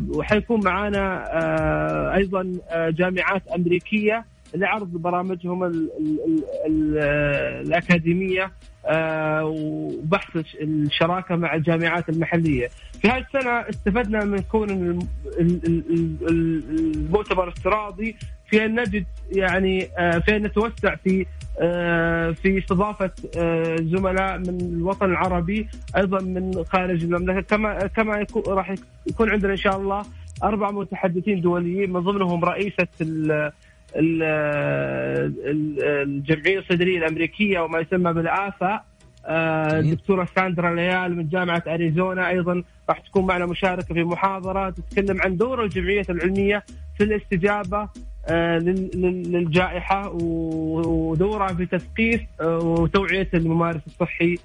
وحيكون 0.08 0.64
معنا 0.64 1.24
آه 1.32 2.14
أيضا 2.14 2.52
آه 2.70 2.90
جامعات 2.90 3.48
أمريكية 3.48 4.24
لعرض 4.54 4.92
برامجهم 4.92 5.64
ال 5.64 5.70
ال 6.00 6.18
ال 6.26 6.44
ال 6.66 6.98
الأكاديمية. 7.66 8.44
آه 8.44 8.52
وبحث 9.44 10.36
الشراكة 10.62 11.36
مع 11.36 11.54
الجامعات 11.54 12.08
المحلية. 12.08 12.68
في 13.02 13.08
هذه 13.08 13.18
السنة 13.34 13.50
استفدنا 13.50 14.24
من 14.24 14.38
كون 14.38 14.70
الم- 14.70 15.08
ال- 15.40 15.60
ال- 15.66 15.84
ال- 15.90 16.28
ال- 16.28 16.94
المؤتمر 16.96 17.48
افتراضي 17.48 18.16
في 18.50 18.64
ان 18.64 18.80
نجد 18.80 19.04
يعني 19.32 19.88
آه، 19.98 20.18
في 20.18 20.36
ان 20.36 20.42
نتوسع 20.42 20.94
في 20.94 21.26
آه، 21.60 22.30
في 22.30 22.58
استضافة 22.58 23.10
آه، 23.38 23.76
زملاء 23.76 24.38
من 24.38 24.60
الوطن 24.60 25.10
العربي 25.10 25.68
أيضا 25.96 26.20
من 26.20 26.64
خارج 26.64 27.04
المملكة 27.04 27.40
كما 27.40 27.86
كما 27.86 28.26
راح 28.48 28.74
يكون 29.06 29.30
عندنا 29.30 29.52
إن 29.52 29.56
شاء 29.56 29.76
الله 29.76 30.02
أربع 30.44 30.70
متحدثين 30.70 31.40
دوليين 31.40 31.92
من 31.92 32.00
ضمنهم 32.00 32.44
رئيسة 32.44 32.86
الجمعية 35.46 36.58
الصيدلية 36.58 36.98
الأمريكية 36.98 37.60
وما 37.60 37.78
يسمى 37.78 38.12
بالافا 38.12 38.80
آه،. 39.26 39.78
الدكتوره 39.80 40.28
ساندرا 40.36 40.74
ليال 40.74 41.16
من 41.16 41.28
جامعة 41.28 41.62
أريزونا 41.66 42.28
أيضا 42.28 42.62
راح 42.88 42.98
تكون 43.00 43.26
معنا 43.26 43.46
مشاركة 43.46 43.94
في 43.94 44.04
محاضرة 44.04 44.70
تتكلم 44.70 45.20
عن 45.20 45.36
دور 45.36 45.64
الجمعية 45.64 46.02
العلمية 46.10 46.64
في 46.98 47.04
الاستجابة 47.04 47.88
آه، 48.30 48.58
لل- 48.58 48.90
لل- 48.94 49.32
للجائحة 49.32 50.10
ودورها 50.14 51.46
في 51.54 51.66
تثقيف 51.66 52.20
آه، 52.40 52.58
وتوعية 52.58 53.28
الممارس 53.34 53.80
الصحي 53.86 54.34
آه، 54.34 54.38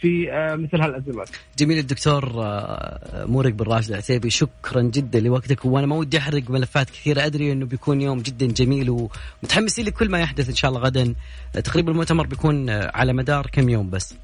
في 0.00 0.32
آه، 0.32 0.54
مثل 0.56 0.80
هالأزمات. 0.80 1.28
جميل 1.58 1.78
الدكتور 1.78 2.24
آه، 2.44 3.24
مورق 3.26 3.50
بن 3.52 3.64
راشد 3.64 3.90
العتيبي 3.90 4.30
شكرا 4.30 4.82
جدا 4.82 5.20
لوقتك. 5.20 5.64
وأنا 5.64 5.86
ما 5.86 5.96
ودي 5.96 6.18
أحرق 6.18 6.50
ملفات 6.50 6.90
كثيرة 6.90 7.26
أدري 7.26 7.52
إنه 7.52 7.66
بيكون 7.66 8.00
يوم 8.00 8.18
جدا 8.22 8.46
جميل 8.46 8.90
ومتحمسين 9.42 9.86
لكل 9.86 10.08
ما 10.10 10.20
يحدث 10.20 10.48
إن 10.48 10.54
شاء 10.54 10.70
الله 10.70 10.80
غدا. 10.82 11.14
آه، 11.56 11.60
تقريبا 11.60 11.92
المؤتمر 11.92 12.26
بيكون 12.26 12.68
آه، 12.70 12.90
على 12.94 13.12
مدار 13.12 13.46
كم 13.52 13.68
يوم 13.68 13.90
بس؟ 13.90 14.14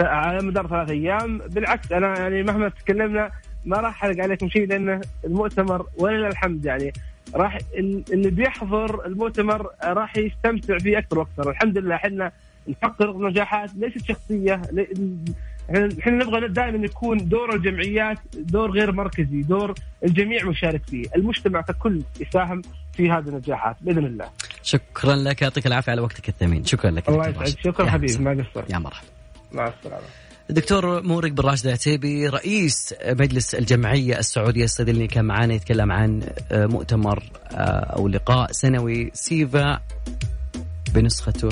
على 0.00 0.46
مدار 0.46 0.66
ثلاث 0.68 0.90
أيام. 0.90 1.38
بالعكس 1.38 1.92
أنا 1.92 2.18
يعني 2.18 2.42
مهما 2.42 2.68
تكلمنا 2.68 3.30
ما 3.64 3.76
راح 3.76 4.04
أحرق 4.04 4.22
عليكم 4.22 4.48
شيء 4.48 4.66
لأن 4.66 5.00
المؤتمر 5.24 5.86
ولله 5.98 6.28
الحمد 6.28 6.64
يعني 6.64 6.92
راح 7.34 7.58
ال- 7.78 8.04
اللي 8.12 8.30
بيحضر 8.30 9.06
المؤتمر 9.06 9.66
راح 9.84 10.16
يستمتع 10.16 10.78
فيه 10.78 10.98
أكثر 10.98 11.18
وأكثر. 11.18 11.50
الحمد 11.50 11.78
لله 11.78 11.94
إحنا 11.94 12.32
نحقق 12.68 13.16
نجاحات 13.16 13.70
ليست 13.74 14.04
شخصية 14.04 14.62
إحنا 15.70 16.12
نبغى 16.24 16.48
دائما 16.48 16.84
يكون 16.84 17.28
دور 17.28 17.54
الجمعيات 17.54 18.18
دور 18.34 18.70
غير 18.70 18.92
مركزي 18.92 19.42
دور 19.42 19.74
الجميع 20.04 20.44
مشارك 20.44 20.82
فيه 20.86 21.04
المجتمع 21.16 21.60
ككل 21.60 22.02
يساهم 22.20 22.62
في 22.92 23.10
هذه 23.10 23.28
النجاحات 23.28 23.76
بإذن 23.80 24.06
الله. 24.06 24.28
شكرا 24.62 25.16
لك 25.16 25.42
يعطيك 25.42 25.66
العافية 25.66 25.92
على 25.92 26.00
وقتك 26.00 26.28
الثمين. 26.28 26.64
شكرا 26.64 26.90
لك 26.90 27.08
الله 27.08 27.28
يسعدك. 27.28 27.58
شكرا 27.60 27.90
حبيبي. 27.90 28.18
ما 28.18 28.30
قصرت 28.30 28.70
يا 28.70 28.78
مرحبا. 28.78 29.08
مع 29.52 29.68
السلامة. 29.78 30.04
الدكتور 30.50 31.02
مورق 31.02 31.30
بن 31.30 31.42
راشد 31.42 31.66
العتيبي 31.66 32.28
رئيس 32.28 32.94
مجلس 33.06 33.54
الجمعية 33.54 34.18
السعودية 34.18 34.64
الصيدلية 34.64 35.08
كان 35.08 35.24
معنا 35.24 35.54
يتكلم 35.54 35.92
عن 35.92 36.22
آه، 36.52 36.66
مؤتمر 36.66 37.22
آه، 37.52 37.56
أو 37.96 38.08
لقاء 38.08 38.52
سنوي 38.52 39.10
سيفا 39.14 39.80
بنسخته. 40.94 41.48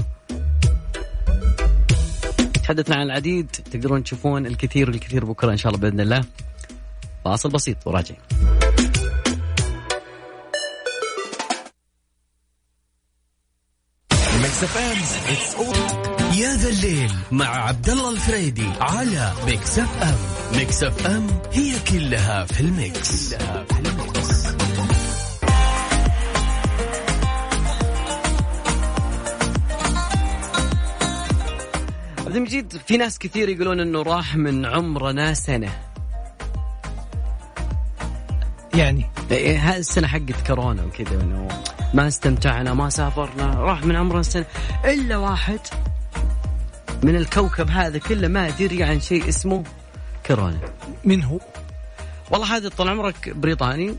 تحدثنا 2.64 2.96
عن 2.96 3.02
العديد 3.06 3.46
تقدرون 3.50 4.04
تشوفون 4.04 4.46
الكثير 4.46 4.90
والكثير 4.90 5.24
بكرة 5.24 5.52
إن 5.52 5.56
شاء 5.56 5.72
الله 5.72 5.82
بإذن 5.82 6.00
الله. 6.00 6.24
فاصل 7.24 7.48
بسيط 7.48 7.86
وراجعين. 7.86 8.20
يا 16.34 16.56
ذا 16.56 16.68
الليل 16.68 17.12
مع 17.32 17.46
عبد 17.46 17.88
الله 17.88 18.10
الفريدي 18.10 18.68
على 18.80 19.32
Mix 19.46 19.78
FM 19.78 20.18
Mix 20.58 20.82
FM 20.82 21.26
هي 21.52 21.72
كلها 21.90 22.44
في 22.44 22.60
ال 22.60 22.75
Mix, 22.75 23.34
كلها 23.34 23.64
في 23.64 23.78
ال 23.78 23.83
Mix. 23.83 24.03
عبد 32.34 32.42
المجيد 32.42 32.76
في 32.86 32.96
ناس 32.96 33.18
كثير 33.18 33.48
يقولون 33.48 33.80
إنه 33.80 34.02
راح 34.02 34.36
من 34.36 34.66
عمرنا 34.66 35.34
سنة. 35.34 35.72
يعني؟ 38.74 39.10
إيه، 39.30 39.76
السنة 39.76 40.06
حقت 40.06 40.46
كورونا 40.46 40.84
وكذا 40.84 41.20
إنه 41.20 41.48
ما 41.94 42.08
استمتعنا 42.08 42.74
ما 42.74 42.90
سافرنا 42.90 43.54
راح 43.54 43.82
من 43.82 43.96
عمرنا 43.96 44.22
سنة. 44.22 44.44
إلا 44.84 45.16
واحد 45.16 45.60
من 47.02 47.16
الكوكب 47.16 47.70
هذا 47.70 47.98
كله 47.98 48.28
ما 48.28 48.50
دري 48.50 48.82
عن 48.82 49.00
شيء 49.00 49.28
اسمه 49.28 49.64
كورونا. 50.26 50.58
من 51.04 51.22
هو؟ 51.22 51.40
والله 52.30 52.56
هذا 52.56 52.68
طال 52.68 52.88
عمرك 52.88 53.30
بريطاني. 53.36 53.94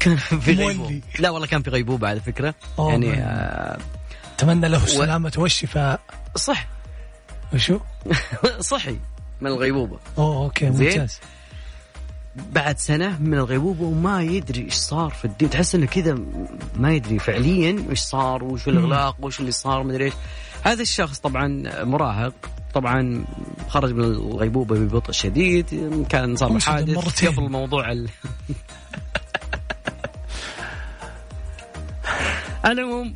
كان 0.00 0.16
في. 0.16 0.52
غيبوبة. 0.52 1.00
لا 1.18 1.30
والله 1.30 1.46
كان 1.46 1.62
في 1.62 1.70
غيبوبة 1.70 2.08
على 2.08 2.20
فكرة. 2.20 2.54
أوه 2.78 2.90
يعني. 2.90 3.14
آه 3.14 3.78
أتمنى 4.36 4.68
له 4.68 4.84
السلامة 4.84 5.32
والشفاء. 5.36 6.00
صح. 6.36 6.66
وشو؟ 7.54 7.78
صحي 8.60 8.98
من 9.40 9.50
الغيبوبة 9.50 9.98
أوه 10.18 10.44
أوكي. 10.44 10.70
ممتاز 10.70 11.20
بعد 12.36 12.78
سنة 12.78 13.18
من 13.22 13.34
الغيبوبة 13.34 13.84
وما 13.84 14.22
يدري 14.22 14.64
إيش 14.64 14.74
صار 14.74 15.10
في 15.10 15.24
الدين 15.24 15.50
تحس 15.50 15.74
إنه 15.74 15.86
كذا 15.86 16.18
ما 16.76 16.92
يدري 16.92 17.18
فعليا 17.18 17.84
إيش 17.90 18.00
صار 18.00 18.44
وش 18.44 18.68
الإغلاق 18.68 19.16
وش 19.20 19.40
اللي 19.40 19.50
صار 19.50 19.82
مدري 19.82 20.04
إيش 20.04 20.14
هذا 20.62 20.82
الشخص 20.82 21.18
طبعا 21.18 21.62
مراهق 21.84 22.34
طبعا 22.74 23.24
خرج 23.68 23.92
من 23.92 24.04
الغيبوبة 24.04 24.76
ببطء 24.76 25.12
شديد 25.12 25.66
كان 26.08 26.36
صار 26.36 26.60
حادث. 26.60 27.24
قبل 27.28 27.50
موضوع 27.50 27.92
ال... 27.92 28.08
العموم 32.66 33.14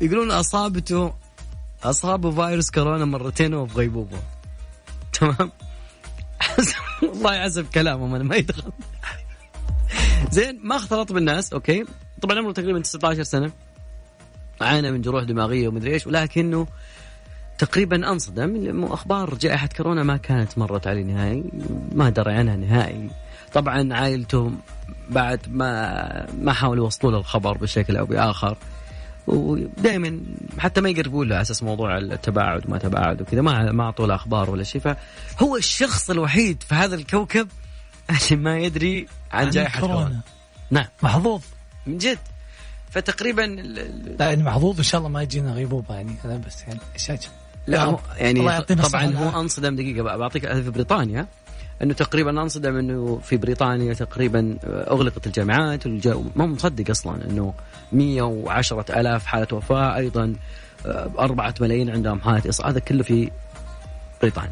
يقولون 0.00 0.30
أصابته 0.30 1.12
اصابه 1.84 2.30
فيروس 2.30 2.70
كورونا 2.70 3.04
مرتين 3.04 3.54
وهو 3.54 3.66
في 3.66 3.78
غيبوبة 3.78 4.18
تمام؟ 5.12 5.50
والله 7.02 7.44
حسب 7.44 7.66
كلامهم 7.74 8.14
أنا 8.14 8.24
ما 8.24 8.36
يدخل. 8.36 8.72
زين 10.30 10.60
ما 10.62 10.76
اختلط 10.76 11.12
بالناس 11.12 11.52
أوكي؟ 11.52 11.84
طبعا 12.22 12.38
عمره 12.38 12.52
تقريبا 12.52 12.80
19 12.80 13.22
سنة. 13.22 13.52
عانى 14.60 14.90
من 14.90 15.02
جروح 15.02 15.24
دماغية 15.24 15.68
ومدري 15.68 15.92
إيش 15.92 16.06
ولكنه 16.06 16.66
تقريبا 17.58 18.12
أنصدم. 18.12 18.84
أخبار 18.84 19.34
جائحة 19.34 19.68
كورونا 19.76 20.02
ما 20.02 20.16
كانت 20.16 20.58
مرت 20.58 20.86
عليه 20.86 21.04
نهائي 21.04 21.44
ما 21.92 22.10
درى 22.10 22.32
عنها 22.32 22.56
نهائي. 22.56 23.10
طبعا 23.52 23.94
عائلته 23.94 24.52
بعد 25.10 25.40
ما 25.48 26.26
ما 26.40 26.52
حاولوا 26.52 26.84
يوصلوا 26.84 27.12
له 27.12 27.18
الخبر 27.18 27.58
بشكل 27.58 27.96
أو 27.96 28.06
بآخر. 28.06 28.56
ودائما 29.26 30.20
حتى 30.58 30.80
ما 30.80 30.88
يقربوا 30.88 31.24
له 31.24 31.34
على 31.34 31.42
أساس 31.42 31.62
موضوع 31.62 31.98
التباعد 31.98 32.66
وما 32.66 32.78
تباعد 32.78 33.22
وكذا 33.22 33.40
ما 33.42 33.72
ما 33.72 33.84
اعطوا 33.84 34.06
له 34.06 34.14
أخبار 34.14 34.50
ولا 34.50 34.62
شيء. 34.64 34.80
فهو 34.80 35.56
الشخص 35.56 36.10
الوحيد 36.10 36.62
في 36.62 36.74
هذا 36.74 36.94
الكوكب 36.94 37.48
اللي 38.10 38.42
ما 38.42 38.58
يدري 38.58 39.06
عن 39.32 39.50
جائحة 39.50 39.80
كورونا. 39.80 40.20
نعم. 40.70 40.86
محظوظ. 41.02 41.42
من 41.86 41.98
جد. 41.98 42.18
فتقريبا 42.90 43.42
لا 43.42 44.26
يعني 44.26 44.42
محظوظ 44.42 44.76
إن 44.76 44.82
شاء 44.82 44.98
الله 44.98 45.10
ما 45.10 45.22
يجينا 45.22 45.52
غيبوبة 45.52 45.94
يعني 45.94 46.16
أنا 46.24 46.36
بس 46.36 46.62
يعني 46.62 46.80
شاشه 46.96 47.30
لا. 47.66 47.84
هو 47.84 47.98
يعني 48.18 48.40
الله 48.40 48.60
طبعا 48.60 49.04
هو. 49.14 49.40
أنصدم 49.40 49.76
دقيقة 49.76 50.02
بقى 50.02 50.18
بعطيك 50.18 50.52
في 50.52 50.70
بريطانيا 50.70 51.26
أنه 51.82 51.94
تقريبا 51.94 52.30
أنصدم 52.42 52.76
أنه 52.76 53.20
في 53.24 53.36
بريطانيا 53.36 53.94
تقريبا 53.94 54.56
أغلقت 54.64 55.26
الجامعات. 55.26 55.86
ما 56.36 56.46
مصدق 56.46 56.90
أصلا 56.90 57.24
أنه 57.30 57.54
110 57.92 58.84
آلاف 59.00 59.26
حالة 59.26 59.46
وفاة 59.52 59.96
أيضا 59.96 60.34
آه، 60.86 61.10
4 61.18 61.54
ملايين 61.60 61.90
عندهم 61.90 62.20
حاله 62.20 62.48
اصابه 62.48 62.70
هذا 62.70 62.78
كله 62.78 63.02
في 63.02 63.30
بريطانيا 64.22 64.50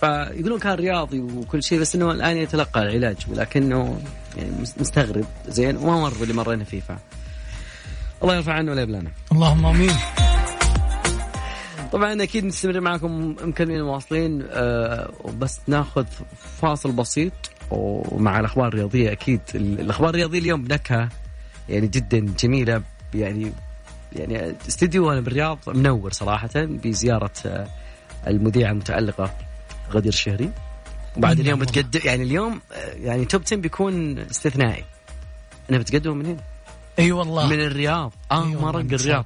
فيقولون 0.00 0.58
كان 0.58 0.72
رياضي 0.74 1.20
وكل 1.20 1.62
شيء 1.62 1.80
بس 1.80 1.94
إنه 1.94 2.10
الآن 2.12 2.36
يتلقى 2.36 2.82
العلاج 2.82 3.16
ولكنه 3.28 4.00
يعني 4.36 4.50
مس- 4.60 4.74
مستغرب 4.80 5.24
زين 5.48 5.76
وما 5.76 6.00
مر 6.00 6.14
باللي 6.20 6.34
مرينا 6.34 6.64
فيه 6.64 6.80
ف 6.80 6.92
الله 8.22 8.36
يرفع 8.36 8.52
عنه 8.52 8.70
ولا 8.72 8.82
يبلانا 8.82 9.10
اللهم 9.32 9.66
آمين 9.66 9.90
طبعا 11.92 12.22
أكيد 12.22 12.44
نستمر 12.44 12.80
معكم 12.80 13.36
مكملين 13.42 13.82
مواصلين 13.82 14.42
آه 14.50 15.10
وبس 15.24 15.60
ناخذ 15.66 16.04
فاصل 16.60 16.92
بسيط 16.92 17.32
ومع 17.70 18.40
الأخبار 18.40 18.68
الرياضية 18.68 19.12
أكيد 19.12 19.40
ال- 19.54 19.80
الأخبار 19.80 20.08
الرياضية 20.10 20.38
اليوم 20.38 20.62
بنكهه 20.64 21.08
يعني 21.68 21.86
جدا 21.86 22.18
جميلة 22.38 22.82
يعني 23.14 23.52
يعني 24.16 24.54
استديو 24.68 25.12
أنا 25.12 25.20
بالرياض 25.20 25.58
منور 25.66 26.12
صراحة 26.12 26.50
بزيارة 26.56 27.30
آه، 27.46 27.66
المذيعة 28.26 28.70
المتألقة 28.70 29.30
غدير 29.90 30.12
الشهري. 30.12 30.50
وبعد 31.16 31.40
اليوم 31.40 31.58
والله. 31.60 31.72
بتقدم 31.72 32.00
يعني 32.04 32.22
اليوم 32.22 32.60
آه، 32.72 32.92
يعني 32.94 33.24
توب 33.24 33.42
10 33.46 33.56
بيكون 33.56 34.18
استثنائي. 34.18 34.84
أنا 35.70 35.78
بتقدم 35.78 36.16
من 36.16 36.26
هنا 36.26 36.40
إي 36.98 37.12
والله. 37.12 37.46
من 37.46 37.60
الرياض. 37.60 38.12
آه 38.30 38.34
أيوة 38.46 38.60
ما 38.60 38.66
والله، 38.66 38.80
رق 38.80 38.92
الرياض. 38.92 39.24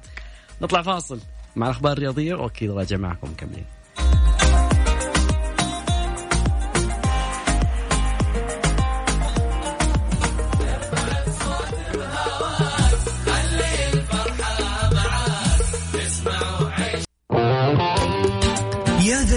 نطلع 0.61 0.81
فاصل. 0.81 1.19
مع 1.57 1.65
الأخبار 1.65 1.91
الرياضية 1.91 2.35
وأكيد 2.35 2.71
راجع 2.71 2.97
معكم 2.97 3.27
مكملين 3.31 3.65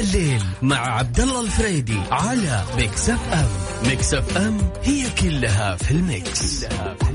الليل 0.00 0.42
مع 0.62 0.76
عبد 0.76 1.20
الله 1.20 1.40
الفريدي 1.40 2.00
على 2.10 2.62
Mix 2.76 3.10
FM 3.10 3.48
Mix 3.88 4.14
FM 4.14 4.58
هي 4.82 5.10
كلها 5.22 5.76
في 5.76 5.90
ال 5.90 6.05
Mix, 6.05 6.64
كلها 6.64 6.94
في 6.94 7.02
ال 7.02 7.04
Mix. 7.04 7.09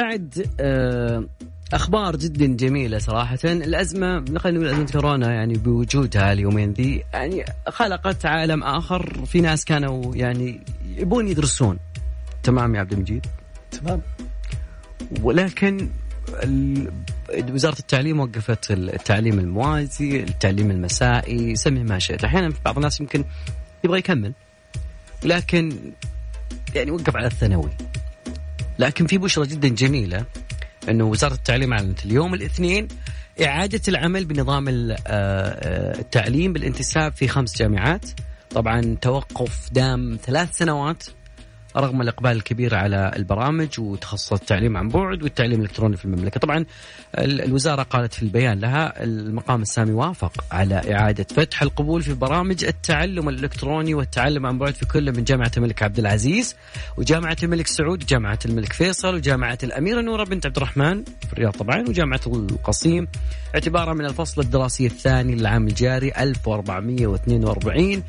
بعد 0.00 0.48
آه، 0.60 1.24
أخبار 1.72 2.16
جدا 2.16 2.46
جميلة 2.46 2.98
صراحة. 2.98 3.38
الأزمة 3.44 4.24
خلينا 4.38 4.58
نقول 4.58 4.68
أزمة 4.68 4.86
كورونا 4.86 5.34
يعني 5.34 5.54
بوجودها 5.54 6.32
اليومين 6.32 6.72
ذي 6.72 7.04
يعني 7.12 7.44
خلقت 7.68 8.26
عالم 8.26 8.62
آخر. 8.62 9.24
في 9.26 9.40
ناس 9.40 9.64
كانوا 9.64 10.16
يعني 10.16 10.60
يبون 10.96 11.28
يدرسون. 11.28 11.78
تمام 12.42 12.74
يا 12.74 12.80
عبد 12.80 12.92
المجيد؟ 12.92 13.26
تمام. 13.70 14.02
ولكن 15.22 15.88
وزارة 17.52 17.78
التعليم 17.78 18.20
وقفت 18.20 18.70
التعليم 18.70 19.38
الموازي، 19.38 20.22
التعليم 20.22 20.70
المسائي، 20.70 21.56
سمي 21.56 21.84
ما 21.84 21.98
شئت، 21.98 22.24
أحيانا 22.24 22.52
بعض 22.64 22.76
الناس 22.76 23.00
يمكن 23.00 23.24
يبغى 23.84 23.98
يكمل 23.98 24.32
لكن 25.24 25.72
يعني 26.74 26.90
وقف 26.90 27.16
على 27.16 27.26
الثانوي. 27.26 27.70
لكن 28.80 29.06
في 29.06 29.18
بشرة 29.18 29.44
جدا 29.44 29.68
جميلة 29.68 30.24
إنه 30.88 31.04
وزارة 31.04 31.34
التعليم 31.34 31.72
أعلنت 31.72 32.04
اليوم 32.04 32.34
الاثنين 32.34 32.88
إعادة 33.44 33.80
العمل 33.88 34.24
بنظام 34.24 34.68
آه، 34.68 34.96
آه، 35.06 35.98
التعليم 35.98 36.52
بالانتساب 36.52 37.12
في 37.12 37.28
خمس 37.28 37.58
جامعات. 37.58 38.04
طبعا 38.50 38.96
توقف 39.00 39.72
دام 39.72 40.18
ثلاث 40.22 40.56
سنوات 40.56 41.02
رغم 41.76 42.02
الإقبال 42.02 42.30
الكبير 42.30 42.74
على 42.74 43.12
البرامج 43.16 43.80
وتخصصات 43.80 44.40
التعليم 44.40 44.76
عن 44.76 44.88
بعد 44.88 45.22
والتعليم 45.22 45.58
الإلكتروني 45.60 45.96
في 45.96 46.04
المملكة، 46.04 46.40
طبعا 46.40 46.64
ال- 47.18 47.40
الوزارة 47.40 47.82
قالت 47.82 48.14
في 48.14 48.22
البيان 48.22 48.58
لها 48.60 49.02
المقام 49.04 49.62
السامي 49.62 49.92
وافق 49.92 50.44
على 50.52 50.94
إعادة 50.94 51.26
فتح 51.36 51.62
القبول 51.62 52.02
في 52.02 52.14
برامج 52.14 52.64
التعلم 52.64 53.28
الإلكتروني 53.28 53.94
والتعلم 53.94 54.46
عن 54.46 54.58
بعد 54.58 54.74
في 54.74 54.86
كل 54.86 55.12
من 55.16 55.24
جامعة 55.24 55.50
الملك 55.56 55.82
عبد 55.82 55.98
العزيز 55.98 56.56
وجامعة 56.96 57.36
الملك 57.42 57.66
سعود 57.66 58.02
وجامعه 58.02 58.38
الملك 58.44 58.72
فيصل 58.72 59.14
وجامعة 59.14 59.58
الاميره 59.62 60.00
نورة 60.00 60.24
بنت 60.24 60.46
عبد 60.46 60.56
الرحمن 60.56 61.04
في 61.04 61.32
الرياض 61.32 61.52
طبعا 61.52 61.80
وجامعة 61.88 62.20
القصيم. 62.26 63.08
اعتبارا 63.54 63.94
من 63.94 64.04
الفصل 64.04 64.40
الدراسي 64.40 64.86
الثاني 64.86 65.34
للعام 65.34 65.68
الجاري 65.68 66.12
1442 66.18 68.02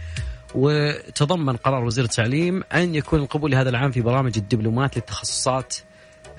وتضمن 0.56 1.56
قرار 1.56 1.84
وزير 1.84 2.04
التعليم 2.04 2.64
أن 2.74 2.96
يكون 2.96 3.20
القبول 3.20 3.52
لهذا 3.52 3.70
العام 3.70 3.92
في 3.92 4.02
برامج 4.02 4.38
الدبلومات 4.38 4.96
للتخصصات 4.96 5.76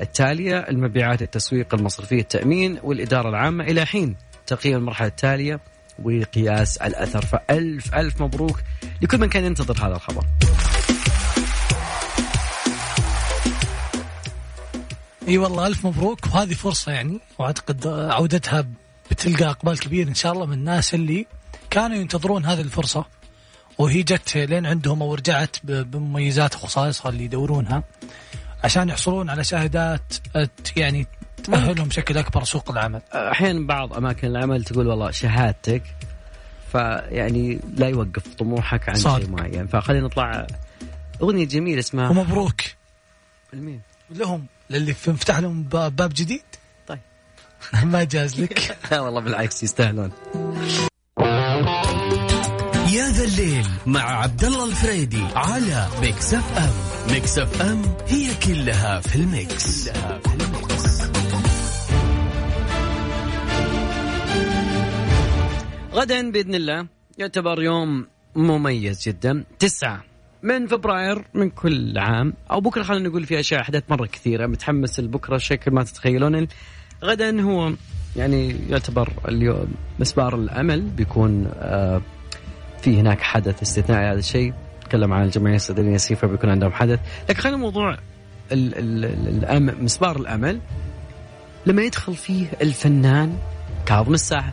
التالية 0.01 0.59
المبيعات 0.59 1.23
التسويق 1.23 1.75
المصرفية 1.75 2.21
التأمين 2.21 2.79
والإدارة 2.83 3.29
العامة. 3.29 3.65
إلى 3.65 3.87
حين 3.87 4.17
تقييم 4.47 4.77
المرحلة 4.77 5.09
التالية 5.09 5.61
وقياس 6.03 6.77
الأثر. 6.77 7.27
فألف 7.27 7.95
ألف 7.95 8.23
مبروك 8.23 8.61
لكل 9.03 9.19
من 9.19 9.29
كان 9.29 9.45
ينتظر 9.45 9.87
هذا 9.87 9.95
الخبر. 9.95 10.25
إي 15.29 15.39
والله 15.39 15.67
ألف 15.67 15.87
مبروك. 15.87 16.27
وهذه 16.27 16.55
فرصة 16.55 16.93
يعني 16.93 17.21
وأعتقد 17.39 17.87
عودتها 17.87 18.67
بتلقى 19.11 19.51
إقبال 19.51 19.81
كبير 19.81 20.09
إن 20.09 20.15
شاء 20.15 20.33
الله 20.33 20.47
من 20.47 20.53
الناس 20.53 20.95
اللي 20.95 21.27
كانوا 21.71 21.97
ينتظرون 21.97 22.45
هذه 22.45 22.61
الفرصة. 22.61 23.05
وهي 23.79 24.03
جت 24.03 24.37
لين 24.37 24.67
عندهم 24.67 25.03
أو 25.03 25.15
رجعت 25.15 25.57
بمميزات 25.65 26.55
وخصائصها 26.55 27.09
اللي 27.09 27.25
يدورونها 27.25 27.83
عشان 28.65 28.89
يحصلون 28.89 29.31
على 29.31 29.45
شهادات 29.45 30.15
يعني 30.77 31.07
تأهلهم 31.45 31.89
بشكل 31.89 32.19
أكبر 32.19 32.45
سوق 32.45 32.71
العمل. 32.71 33.03
أحيانا 33.13 33.67
بعض 33.67 33.93
أماكن 33.93 34.29
العمل 34.29 34.65
تقول 34.65 34.87
والله 34.87 35.11
شهادتك 35.11 35.83
فيعني 36.73 37.61
لا 37.77 37.89
يوقف 37.89 38.35
طموحك 38.35 38.89
عن. 38.89 38.95
شيء 38.95 39.31
معين 39.31 39.67
فخلينا 39.67 40.07
نطلع 40.07 40.47
أغنية 41.23 41.45
جميلة 41.45 41.79
اسمها 41.81 42.09
ومبروك 42.09 42.61
لمين؟ 43.53 43.81
لهم 44.11 44.47
للي 44.71 44.95
انفتح 45.09 45.39
لهم 45.39 45.63
باب 45.63 46.13
جديد 46.15 46.43
طيب. 46.87 46.99
ما 47.93 48.05
جاز 48.05 48.41
لك 48.41 48.79
لا 48.91 49.01
والله 49.05 49.21
بالعكس 49.21 49.63
يستاهلون 49.63 50.13
الليل 53.43 53.67
مع 53.87 54.01
عبد 54.01 54.45
الله 54.45 54.69
الفريدي 54.69 55.23
على 55.35 55.87
Mix 56.03 56.35
FM. 56.35 57.13
Mix 57.13 57.39
FM 57.39 57.83
هي 58.09 58.35
كلها 58.47 59.01
في 59.01 59.17
ال 59.17 59.31
Mix, 59.31 59.89
كلها 59.89 60.19
في 60.19 60.35
ال 60.35 60.48
Mix. 60.48 61.03
غدا 65.93 66.31
بإذن 66.31 66.55
الله 66.55 66.87
يعتبر 67.19 67.63
يوم 67.63 68.07
مميز 68.37 69.09
جدا. 69.09 69.45
تسعة 69.59 70.05
من 70.43 70.67
فبراير 70.67 71.25
من 71.35 71.51
كل 71.51 71.99
عام. 71.99 72.35
أو 72.51 72.61
بكرة 72.61 72.83
خلينا 72.83 73.09
نقول 73.09 73.27
في 73.27 73.41
أشياء 73.41 73.61
أحداث 73.61 73.83
مرة 73.91 74.07
كثيرة. 74.07 74.47
متحمس 74.47 75.01
لبكرة 75.01 75.39
شكل 75.39 75.71
ما 75.71 75.83
تتخيلون. 75.83 76.49
غدا 77.05 77.43
هو 77.43 77.73
يعني 78.17 78.57
يعتبر 78.69 79.13
اليوم 79.29 79.75
مسبار 79.99 80.35
الأمل. 80.35 80.81
بيكون 80.81 81.51
آه 81.55 82.03
في 82.83 83.01
هناك 83.01 83.21
حدث 83.21 83.63
استثنائي. 83.63 84.13
هذا 84.13 84.19
الشيء 84.19 84.53
نتكلم 84.85 85.13
عن 85.13 85.25
الجمعية 85.25 85.57
الصيدليه 85.57 85.97
سيفا 85.97 86.27
بيكون 86.27 86.51
عندهم 86.51 86.73
حدث. 86.73 87.01
لكن 87.29 87.41
خلينا 87.41 87.57
موضوع 87.57 87.99
مسبار 89.83 90.17
الأمل. 90.17 90.61
لما 91.67 91.83
يدخل 91.83 92.15
فيه 92.15 92.47
الفنان 92.63 93.39
كاظم 93.87 94.15
الساحر 94.15 94.53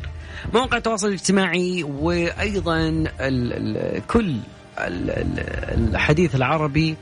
مواقع 0.53 0.77
التواصل 0.77 1.07
الاجتماعي 1.07 1.83
وأيضا 1.83 2.77
ال 2.87 3.09
ال 3.19 4.07
كل 4.07 4.35
ال 4.77 5.09
ال 5.09 5.39
الحديث 5.95 6.35
العربي 6.35 6.95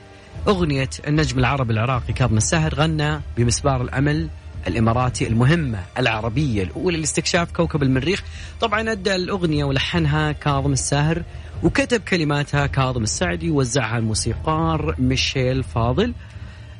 أغنية 0.47 0.89
النجم 1.07 1.39
العربي 1.39 1.73
العراقي 1.73 2.13
كاظم 2.13 2.37
الساهر 2.37 2.75
غنى 2.75 3.21
بمسبار 3.37 3.81
الأمل. 3.81 4.29
الإماراتي 4.67 5.27
المهمة 5.27 5.79
العربية 5.97 6.63
الأولى 6.63 6.97
لاستكشاف 6.97 7.51
كوكب 7.51 7.83
المريخ. 7.83 8.23
طبعا 8.61 8.91
أدى 8.91 9.15
الأغنية 9.15 9.63
ولحنها 9.63 10.31
كاظم 10.31 10.73
الساهر 10.73 11.23
وكتب 11.63 12.01
كلماتها 12.01 12.67
كاظم 12.67 13.03
السعدي 13.03 13.49
ووزعها 13.51 13.97
الموسيقار 13.97 14.95
ميشيل 14.99 15.63
فاضل. 15.63 16.13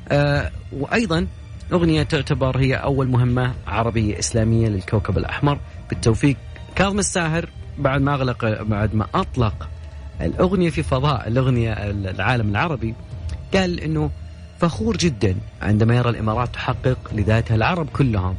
آه 0.08 0.50
وأيضا 0.72 1.26
أغنية 1.72 2.02
تعتبر 2.02 2.58
هي 2.58 2.74
أول 2.74 3.08
مهمة 3.08 3.54
عربية 3.66 4.18
إسلامية 4.18 4.68
للكوكب 4.68 5.18
الأحمر. 5.18 5.58
بالتوفيق. 5.88 6.36
كاظم 6.76 6.98
الساهر 6.98 7.48
بعد 7.78 8.00
ما 8.00 8.14
أغلق 8.14 8.62
بعد 8.62 8.94
ما 8.94 9.06
أطلق 9.14 9.68
الأغنية 10.20 10.70
في 10.70 10.82
فضاء 10.82 11.28
الأغنية 11.28 11.72
العالم 11.90 12.48
العربي 12.48 12.94
قال 13.54 13.80
إنه 13.80 14.10
فخور 14.60 14.96
جدا 14.96 15.36
عندما 15.62 15.96
يرى 15.96 16.10
الإمارات 16.10 16.54
تحقق 16.54 16.98
لذاتها 17.12 17.54
العرب 17.54 17.88
كلهم. 17.88 18.36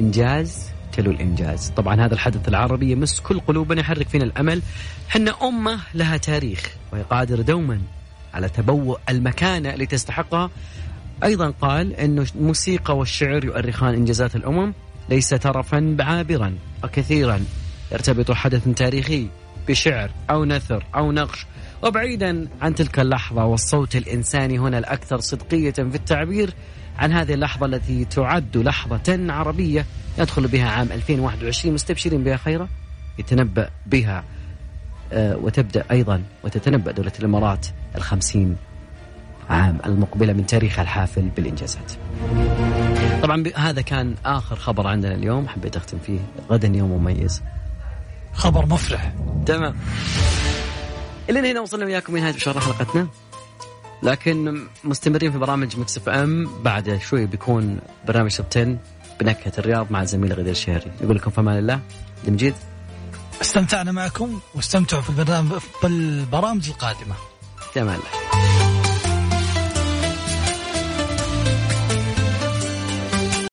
إنجاز 0.00 0.66
تلو 0.92 1.10
الإنجاز. 1.10 1.70
طبعا 1.70 2.04
هذا 2.04 2.14
الحدث 2.14 2.48
العربي 2.48 2.90
يمس 2.90 3.20
كل 3.20 3.40
قلوبنا 3.40 3.80
يحرك 3.80 4.08
فينا 4.08 4.24
الأمل. 4.24 4.62
حنا 5.08 5.34
أمة 5.42 5.80
لها 5.94 6.16
تاريخ 6.16 6.76
وهي 6.92 7.02
قادره 7.02 7.42
دوما 7.42 7.80
على 8.34 8.48
تبوء 8.48 8.98
المكانه 9.08 9.74
اللي 9.74 9.86
تستحقها 9.86 10.50
أيضا 11.24 11.50
قال 11.50 11.94
انه 11.94 12.26
الموسيقى 12.36 12.96
والشعر 12.96 13.44
يؤرخان 13.44 13.94
إنجازات 13.94 14.36
الأمم. 14.36 14.72
ليس 15.08 15.28
ترفا 15.28 15.96
عابرا 16.00 16.54
وكثيرا 16.84 17.44
يرتبط 17.92 18.32
حدث 18.32 18.68
تاريخي 18.68 19.28
بشعر 19.68 20.10
أو 20.30 20.44
نثر 20.44 20.84
أو 20.94 21.12
نقش. 21.12 21.46
وبعيدا 21.82 22.48
عن 22.62 22.74
تلك 22.74 23.00
اللحظة 23.00 23.44
والصوت 23.44 23.96
الإنساني 23.96 24.58
هنا 24.58 24.78
الأكثر 24.78 25.20
صدقية 25.20 25.72
في 25.72 25.94
التعبير 25.94 26.54
عن 26.98 27.12
هذه 27.12 27.34
اللحظة 27.34 27.66
التي 27.66 28.04
تعد 28.04 28.56
لحظة 28.56 29.32
عربية 29.32 29.86
يدخل 30.18 30.48
بها 30.48 30.68
عام 30.68 30.92
2021 30.92 31.74
مستبشرين 31.74 32.24
بها 32.24 32.36
خيرا 32.36 32.68
يتنبأ 33.18 33.70
بها 33.86 34.24
آه، 35.12 35.36
وتبدأ 35.36 35.84
أيضا 35.90 36.22
وتتنبأ 36.44 36.92
دولة 36.92 37.12
الإمارات 37.18 37.66
الخمسين 37.96 38.56
عام 39.50 39.78
المقبلة 39.86 40.32
من 40.32 40.46
تاريخها 40.46 40.82
الحافل 40.82 41.22
بالإنجازات. 41.22 41.92
طبعا 43.22 43.44
هذا 43.56 43.82
كان 43.82 44.14
آخر 44.24 44.56
خبر 44.56 44.86
عندنا 44.86 45.14
اليوم. 45.14 45.48
حبيت 45.48 45.76
أختم 45.76 45.98
فيه 45.98 46.18
غدا 46.50 46.68
يوم 46.68 46.90
مميز. 46.90 47.42
خبر 48.32 48.66
مفرح. 48.66 49.12
تمام. 49.46 49.74
إلى 51.30 51.50
هنا 51.50 51.60
وصلنا 51.60 51.84
وياكم 51.84 52.16
لنهاية 52.16 52.34
مشوار 52.34 52.60
حلقتنا. 52.60 53.08
لكن 54.02 54.66
مستمرين 54.84 55.32
في 55.32 55.38
برامج 55.38 55.76
Mix 55.76 55.96
FM. 55.96 56.62
بعد 56.62 57.00
شوي 57.02 57.26
بيكون 57.26 57.78
برنامج 58.06 58.36
Top 58.36 58.46
10 58.56 58.78
بنكهة 59.20 59.52
الرياض 59.58 59.86
مع 59.90 60.02
الزميل 60.02 60.32
غدير 60.32 60.52
الشهري. 60.52 60.92
يقول 61.00 61.16
لكم 61.16 61.30
في 61.30 61.40
أمان 61.40 61.58
الله 61.58 61.80
دمجيد 62.24 62.54
استمتعنا 63.42 63.92
معكم 63.92 64.40
واستمتعوا 64.54 65.02
في 65.02 65.10
البرنامج 65.10 65.52
بالبرامج 65.82 66.68
القادمة. 66.68 67.14
الله. 67.94 68.79